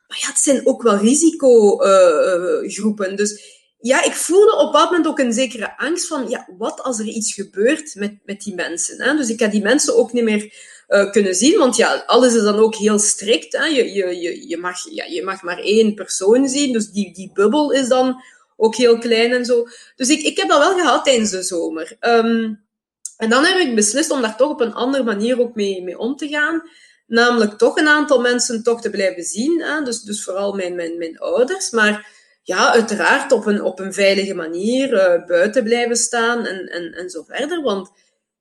[0.07, 3.17] Maar ja, het zijn ook wel risicogroepen.
[3.17, 6.99] Dus ja, ik voelde op dat moment ook een zekere angst van, ja, wat als
[6.99, 9.03] er iets gebeurt met, met die mensen?
[9.03, 9.17] Hè?
[9.17, 10.55] Dus ik had die mensen ook niet meer
[10.89, 13.57] uh, kunnen zien, want ja, alles is dan ook heel strikt.
[13.57, 13.65] Hè?
[13.65, 17.31] Je, je, je, je, mag, ja, je mag maar één persoon zien, dus die, die
[17.35, 18.23] bubbel is dan
[18.57, 19.67] ook heel klein en zo.
[19.97, 21.97] Dus ik, ik heb dat wel gehad tijdens de zomer.
[22.01, 22.69] Um,
[23.17, 25.99] en dan heb ik beslist om daar toch op een andere manier ook mee, mee
[25.99, 26.63] om te gaan.
[27.07, 29.63] Namelijk toch een aantal mensen toch te blijven zien.
[29.63, 29.83] Hè?
[29.83, 31.71] Dus, dus vooral mijn, mijn, mijn ouders.
[31.71, 36.93] Maar ja, uiteraard op een, op een veilige manier uh, buiten blijven staan en, en,
[36.93, 37.63] en zo verder.
[37.63, 37.91] Want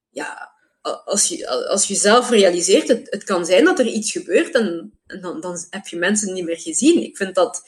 [0.10, 0.52] ja,
[1.06, 5.00] als je, als je zelf realiseert, het, het kan zijn dat er iets gebeurt en,
[5.22, 7.04] dan, dan heb je mensen niet meer gezien.
[7.04, 7.62] Ik vind dat,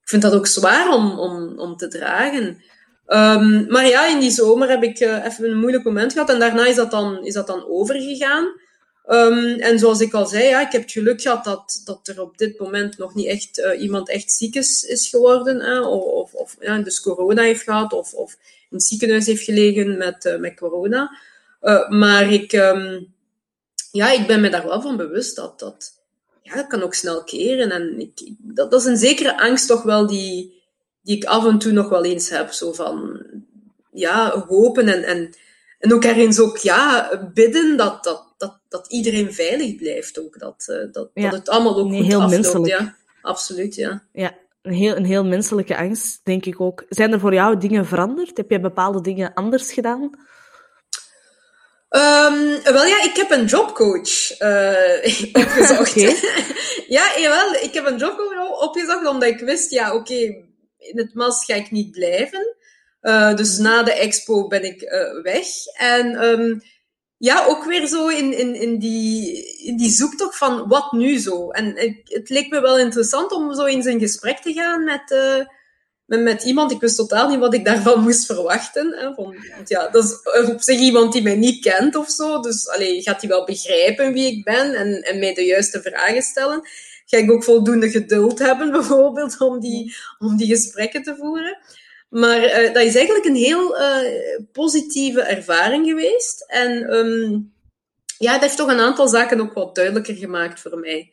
[0.00, 2.62] ik vind dat ook zwaar om, om, om te dragen.
[3.06, 6.38] Um, maar ja, in die zomer heb ik uh, even een moeilijk moment gehad en
[6.38, 8.60] daarna is dat dan, is dat dan overgegaan.
[9.08, 12.20] Um, en zoals ik al zei, ja, ik heb het geluk gehad dat, dat er
[12.20, 15.60] op dit moment nog niet echt uh, iemand echt ziek is, is geworden.
[15.60, 18.36] Hè, of of ja, dus corona heeft gehad of, of
[18.70, 21.18] in het ziekenhuis heeft gelegen met, uh, met corona.
[21.62, 23.14] Uh, maar ik, um,
[23.92, 25.92] ja, ik ben me daar wel van bewust dat dat,
[26.42, 27.70] ja, kan ook snel keren.
[27.70, 30.62] En ik, dat, dat is een zekere angst toch wel die,
[31.02, 32.52] die ik af en toe nog wel eens heb.
[32.52, 33.22] Zo van,
[33.92, 35.34] ja, hopen en, en,
[35.78, 40.38] en ook ergens ook, ja, bidden dat, dat, dat, dat iedereen veilig blijft ook.
[40.38, 41.22] Dat, uh, dat, ja.
[41.30, 42.42] dat het allemaal ook nee, goed heel afloopt.
[42.42, 42.80] Menselijk.
[42.80, 44.02] Ja, absoluut, ja.
[44.12, 46.84] Ja, een heel, een heel menselijke angst, denk ik ook.
[46.88, 48.36] Zijn er voor jou dingen veranderd?
[48.36, 50.02] Heb jij bepaalde dingen anders gedaan?
[51.90, 55.94] Um, wel ja, ik heb een jobcoach uh, opgezocht.
[56.96, 60.44] ja, jawel, ik heb een jobcoach opgezocht omdat ik wist, ja, oké, okay,
[60.78, 62.56] in het MAS ga ik niet blijven.
[63.02, 65.46] Uh, dus na de expo ben ik uh, weg.
[65.78, 66.62] En um,
[67.24, 71.50] ja, ook weer zo in, in, in, die, in die zoektocht van wat nu zo.
[71.50, 75.46] En het leek me wel interessant om zo eens in gesprek te gaan met, uh,
[76.04, 76.72] met, met iemand.
[76.72, 78.96] Ik wist totaal niet wat ik daarvan moest verwachten.
[78.98, 79.14] Hè.
[79.14, 82.40] Van, want ja, dat is op zich iemand die mij niet kent of zo.
[82.40, 86.22] Dus allee, gaat hij wel begrijpen wie ik ben en, en mij de juiste vragen
[86.22, 86.68] stellen.
[87.06, 91.58] Ga ik ook voldoende geduld hebben, bijvoorbeeld, om die, om die gesprekken te voeren.
[92.14, 93.98] Maar uh, dat is eigenlijk een heel uh,
[94.52, 96.44] positieve ervaring geweest.
[96.46, 97.52] En um,
[98.18, 101.12] ja, het heeft toch een aantal zaken ook wat duidelijker gemaakt voor mij.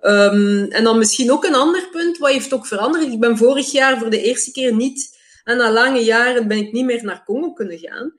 [0.00, 3.12] Um, en dan misschien ook een ander punt, wat heeft ook veranderd.
[3.12, 6.72] Ik ben vorig jaar voor de eerste keer niet, en na lange jaren ben ik
[6.72, 8.14] niet meer naar Congo kunnen gaan.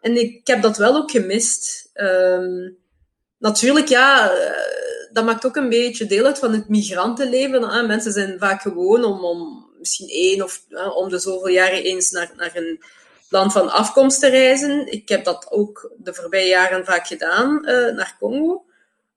[0.00, 1.90] En ik heb dat wel ook gemist.
[1.94, 2.76] Um,
[3.38, 4.32] natuurlijk, ja,
[5.12, 7.86] dat maakt ook een beetje deel uit van het migrantenleven.
[7.86, 10.64] Mensen zijn vaak gewoon om, om misschien één of
[10.94, 12.82] om de zoveel jaren eens naar, naar een
[13.28, 14.92] land van afkomst te reizen.
[14.92, 17.60] Ik heb dat ook de voorbije jaren vaak gedaan,
[17.94, 18.64] naar Congo.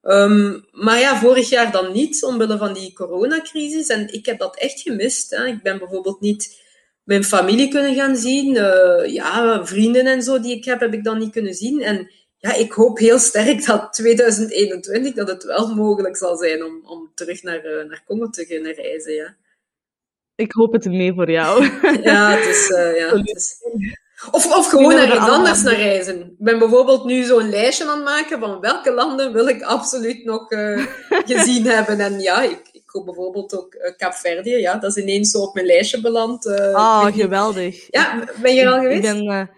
[0.02, 3.86] Ehm, maar ja, vorig jaar dan niet, omwille van die coronacrisis.
[3.86, 5.30] En ik heb dat echt gemist.
[5.30, 5.46] Hè.
[5.46, 6.60] Ik ben bijvoorbeeld niet
[7.04, 8.54] mijn familie kunnen gaan zien.
[8.54, 11.82] Uh, ja, vrienden en zo die ik heb, heb ik dan niet kunnen zien.
[11.82, 16.80] En ja, ik hoop heel sterk dat 2021 dat het wel mogelijk zal zijn om,
[16.84, 19.12] om terug naar, uh, naar Congo te kunnen reizen.
[19.12, 19.36] Ja.
[20.40, 21.64] Ik hoop het mee voor jou.
[22.02, 22.70] ja, het is...
[22.70, 23.56] Uh, ja, het is...
[24.30, 26.20] Of, of gewoon naar iets anders naar reizen.
[26.20, 30.24] Ik ben bijvoorbeeld nu zo'n lijstje aan het maken van welke landen wil ik absoluut
[30.24, 32.00] nog uh, gezien hebben.
[32.00, 34.56] En ja, ik, ik hoop bijvoorbeeld ook uh, Kaapverdië.
[34.56, 36.46] Ja, dat is ineens zo op mijn lijstje beland.
[36.46, 37.86] Uh, oh, geweldig.
[37.90, 39.04] Ja, ben je er al geweest?
[39.04, 39.50] Ik ben,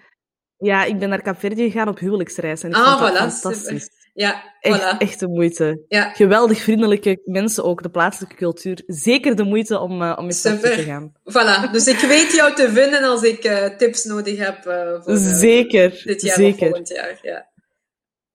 [0.56, 2.62] ja, ik ben naar Kaapverdië gegaan op huwelijksreis.
[2.62, 3.82] En ik ah, vond fantastisch.
[3.82, 4.01] Super.
[4.14, 4.54] Ja,
[4.98, 5.84] echt, de moeite.
[5.88, 6.10] Ja.
[6.10, 8.82] Geweldig vriendelijke mensen ook, de plaatselijke cultuur.
[8.86, 11.12] Zeker de moeite om, uh, om eens te gaan.
[11.12, 15.16] Voilà, dus ik weet jou te vinden als ik uh, tips nodig heb uh, voor
[15.16, 16.52] zeker, dit jaar zeker.
[16.52, 17.18] of volgend jaar.
[17.22, 17.50] Ja.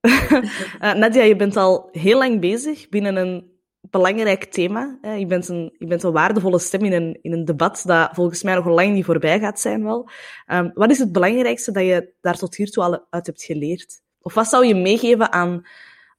[1.00, 5.00] Nadia, je bent al heel lang bezig binnen een belangrijk thema.
[5.18, 8.44] Je bent een, je bent een waardevolle stem in een, in een debat dat volgens
[8.44, 10.10] mij nog lang niet voorbij gaat zijn wel.
[10.52, 14.06] Um, wat is het belangrijkste dat je daar tot hiertoe al uit hebt geleerd?
[14.28, 15.68] Of wat zou je meegeven aan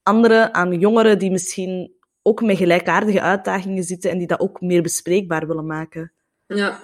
[0.03, 4.83] anderen, aan jongeren die misschien ook met gelijkaardige uitdagingen zitten en die dat ook meer
[4.83, 6.13] bespreekbaar willen maken?
[6.47, 6.81] Ja.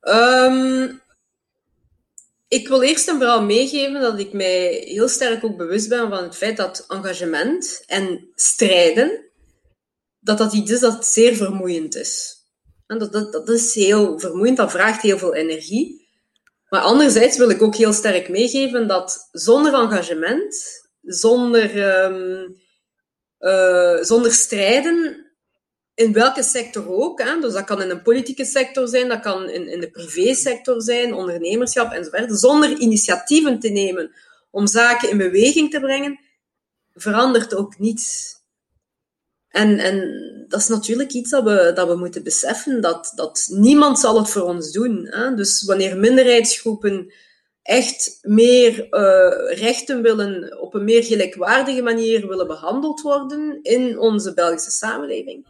[0.00, 1.00] Um,
[2.48, 6.22] ik wil eerst en vooral meegeven dat ik mij heel sterk ook bewust ben van
[6.22, 9.24] het feit dat engagement en strijden,
[10.20, 12.34] dat dat iets is dat zeer vermoeiend is.
[12.86, 16.05] En dat, dat, dat is heel vermoeiend, dat vraagt heel veel energie.
[16.68, 20.56] Maar anderzijds wil ik ook heel sterk meegeven dat zonder engagement,
[21.02, 22.56] zonder, um,
[23.40, 25.26] uh, zonder strijden,
[25.94, 29.48] in welke sector ook, hè, dus dat kan in een politieke sector zijn, dat kan
[29.48, 34.14] in, in de privésector zijn, ondernemerschap enzovoort, zonder initiatieven te nemen
[34.50, 36.20] om zaken in beweging te brengen,
[36.94, 38.35] verandert ook niets.
[39.56, 43.98] En, en dat is natuurlijk iets dat we, dat we moeten beseffen, dat, dat niemand
[43.98, 45.06] zal het voor ons doen.
[45.10, 45.34] Hè?
[45.34, 47.12] Dus wanneer minderheidsgroepen
[47.62, 54.34] echt meer uh, rechten willen, op een meer gelijkwaardige manier willen behandeld worden in onze
[54.34, 55.46] Belgische samenleving,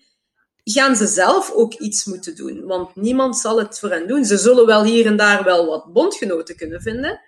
[0.65, 2.65] gaan ze zelf ook iets moeten doen.
[2.65, 4.25] Want niemand zal het voor hen doen.
[4.25, 7.21] Ze zullen wel hier en daar wel wat bondgenoten kunnen vinden,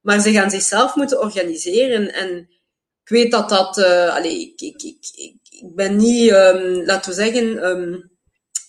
[0.00, 2.12] maar ze gaan zichzelf moeten organiseren.
[2.12, 2.48] En
[3.02, 3.78] ik weet dat dat...
[3.78, 8.10] Uh, allez, ik, ik, ik, ik ben niet, um, laten we zeggen, um,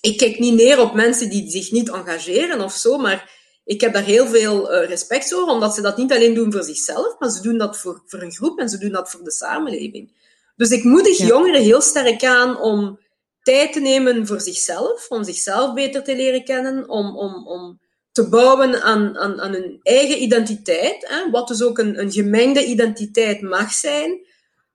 [0.01, 3.93] ik kijk niet neer op mensen die zich niet engageren of zo, maar ik heb
[3.93, 7.29] daar heel veel uh, respect voor, omdat ze dat niet alleen doen voor zichzelf, maar
[7.29, 10.25] ze doen dat voor, voor een groep en ze doen dat voor de samenleving.
[10.55, 12.99] Dus ik moedig jongeren heel sterk aan om
[13.41, 17.79] tijd te nemen voor zichzelf, om zichzelf beter te leren kennen, om, om, om
[18.11, 22.65] te bouwen aan, aan, aan hun eigen identiteit, hè, wat dus ook een, een gemengde
[22.65, 24.25] identiteit mag zijn,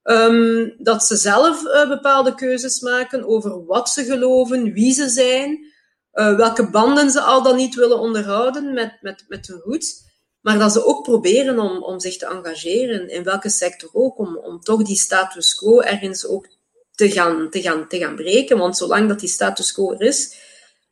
[0.05, 5.73] Um, dat ze zelf uh, bepaalde keuzes maken over wat ze geloven, wie ze zijn,
[6.15, 10.03] uh, welke banden ze al dan niet willen onderhouden met, met, met hun roots.
[10.41, 14.37] Maar dat ze ook proberen om, om zich te engageren, in welke sector ook, om,
[14.37, 16.47] om toch die status quo ergens ook
[16.95, 18.59] te gaan, te, gaan, te gaan breken.
[18.59, 20.37] Want zolang dat die status quo er is,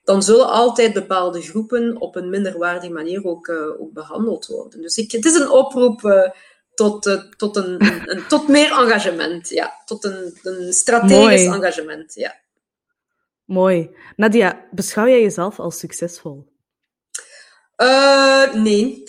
[0.04, 4.82] dan zullen altijd bepaalde groepen op een minderwaardige manier ook, uh, ook behandeld worden.
[4.82, 6.02] Dus ik, het is een oproep
[6.80, 7.76] tot, uh, tot, een,
[8.06, 9.48] een, tot meer engagement.
[9.48, 9.82] Ja.
[9.84, 11.62] Tot een, een strategisch Mooi.
[11.62, 12.14] engagement.
[12.14, 12.40] Ja.
[13.44, 13.90] Mooi.
[14.16, 16.46] Nadia, beschouw jij jezelf als succesvol?
[17.76, 19.02] Uh, nee.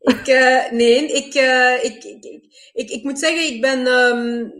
[0.00, 1.34] ik, uh, nee, ik,
[1.82, 2.42] ik, ik,
[2.72, 4.52] ik, ik, moet zeggen, ik ben um,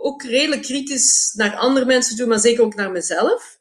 [0.00, 3.58] ook redelijk kritisch naar andere mensen toe, maar zeker ook naar mezelf.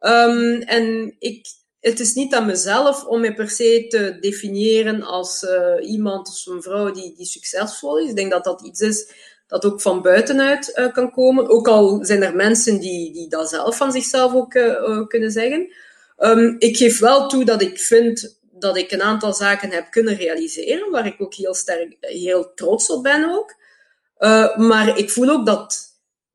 [0.00, 1.46] Um, en ik,
[1.80, 6.46] het is niet aan mezelf om me per se te definiëren als uh, iemand of
[6.46, 8.08] een vrouw die, die succesvol is.
[8.08, 9.12] Ik denk dat dat iets is
[9.46, 11.48] dat ook van buitenuit uh, kan komen.
[11.48, 15.74] Ook al zijn er mensen die, die dat zelf van zichzelf ook uh, kunnen zeggen.
[16.18, 20.16] Um, ik geef wel toe dat ik vind dat ik een aantal zaken heb kunnen
[20.16, 23.54] realiseren, waar ik ook heel sterk, heel trots op ben ook.
[24.56, 25.89] maar ik voel ook dat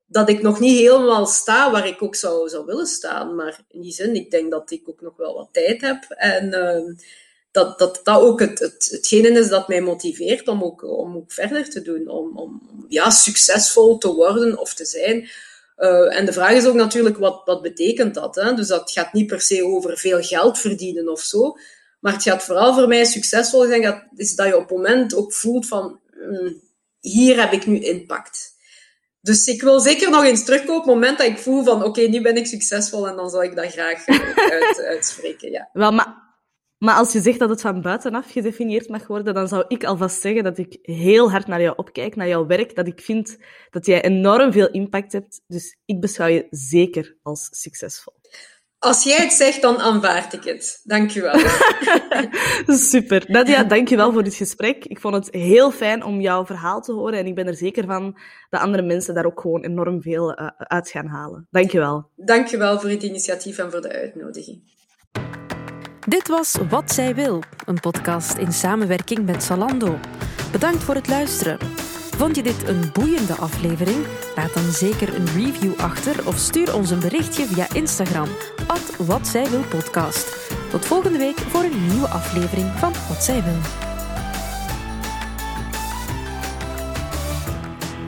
[0.06, 3.34] dat ik nog niet helemaal sta waar ik ook zou, zou willen staan.
[3.34, 6.04] Maar in die zin, ik denk dat ik ook nog wel wat tijd heb.
[6.08, 6.94] En uh,
[7.50, 11.32] dat, dat dat ook het, het, hetgene is dat mij motiveert om ook, om ook
[11.32, 12.08] verder te doen.
[12.08, 15.28] Om, om ja, succesvol te worden of te zijn.
[15.78, 18.34] Uh, en de vraag is ook natuurlijk, wat, wat betekent dat?
[18.34, 18.54] Hè?
[18.54, 21.56] Dus dat gaat niet per se over veel geld verdienen of zo.
[22.00, 25.32] Maar het gaat vooral voor mij succesvol zijn, is dat je op het moment ook
[25.32, 26.00] voelt van,
[26.30, 26.60] mm,
[27.00, 28.55] hier heb ik nu impact
[29.26, 32.00] Dus ik wil zeker nog eens terugkomen op het moment dat ik voel van oké,
[32.00, 35.50] nu ben ik succesvol en dan zal ik dat graag uit, uitspreken.
[35.50, 35.68] Ja.
[35.72, 36.26] Wel, maar
[36.78, 40.20] maar als je zegt dat het van buitenaf gedefinieerd mag worden, dan zou ik alvast
[40.20, 43.38] zeggen dat ik heel hard naar jou opkijk, naar jouw werk, dat ik vind
[43.70, 45.42] dat jij enorm veel impact hebt.
[45.46, 48.12] Dus ik beschouw je zeker als succesvol.
[48.78, 50.80] Als jij het zegt, dan aanvaard ik het.
[50.84, 51.38] Dank je wel.
[52.76, 53.24] Super.
[53.26, 54.84] Nadia, dank je wel voor dit gesprek.
[54.84, 57.84] Ik vond het heel fijn om jouw verhaal te horen en ik ben er zeker
[57.84, 58.18] van
[58.50, 61.46] dat andere mensen daar ook gewoon enorm veel uh, uit gaan halen.
[61.50, 62.10] Dank je wel.
[62.16, 64.74] Dank je wel voor het initiatief en voor de uitnodiging.
[66.08, 69.98] Dit was Wat Zij Wil, een podcast in samenwerking met Zalando.
[70.52, 71.58] Bedankt voor het luisteren.
[72.16, 74.06] Vond je dit een boeiende aflevering?
[74.36, 78.28] Laat dan zeker een review achter of stuur ons een berichtje via Instagram,
[78.66, 80.36] at Wat Wil Podcast.
[80.70, 83.95] Tot volgende week voor een nieuwe aflevering van Wat Zij Wil.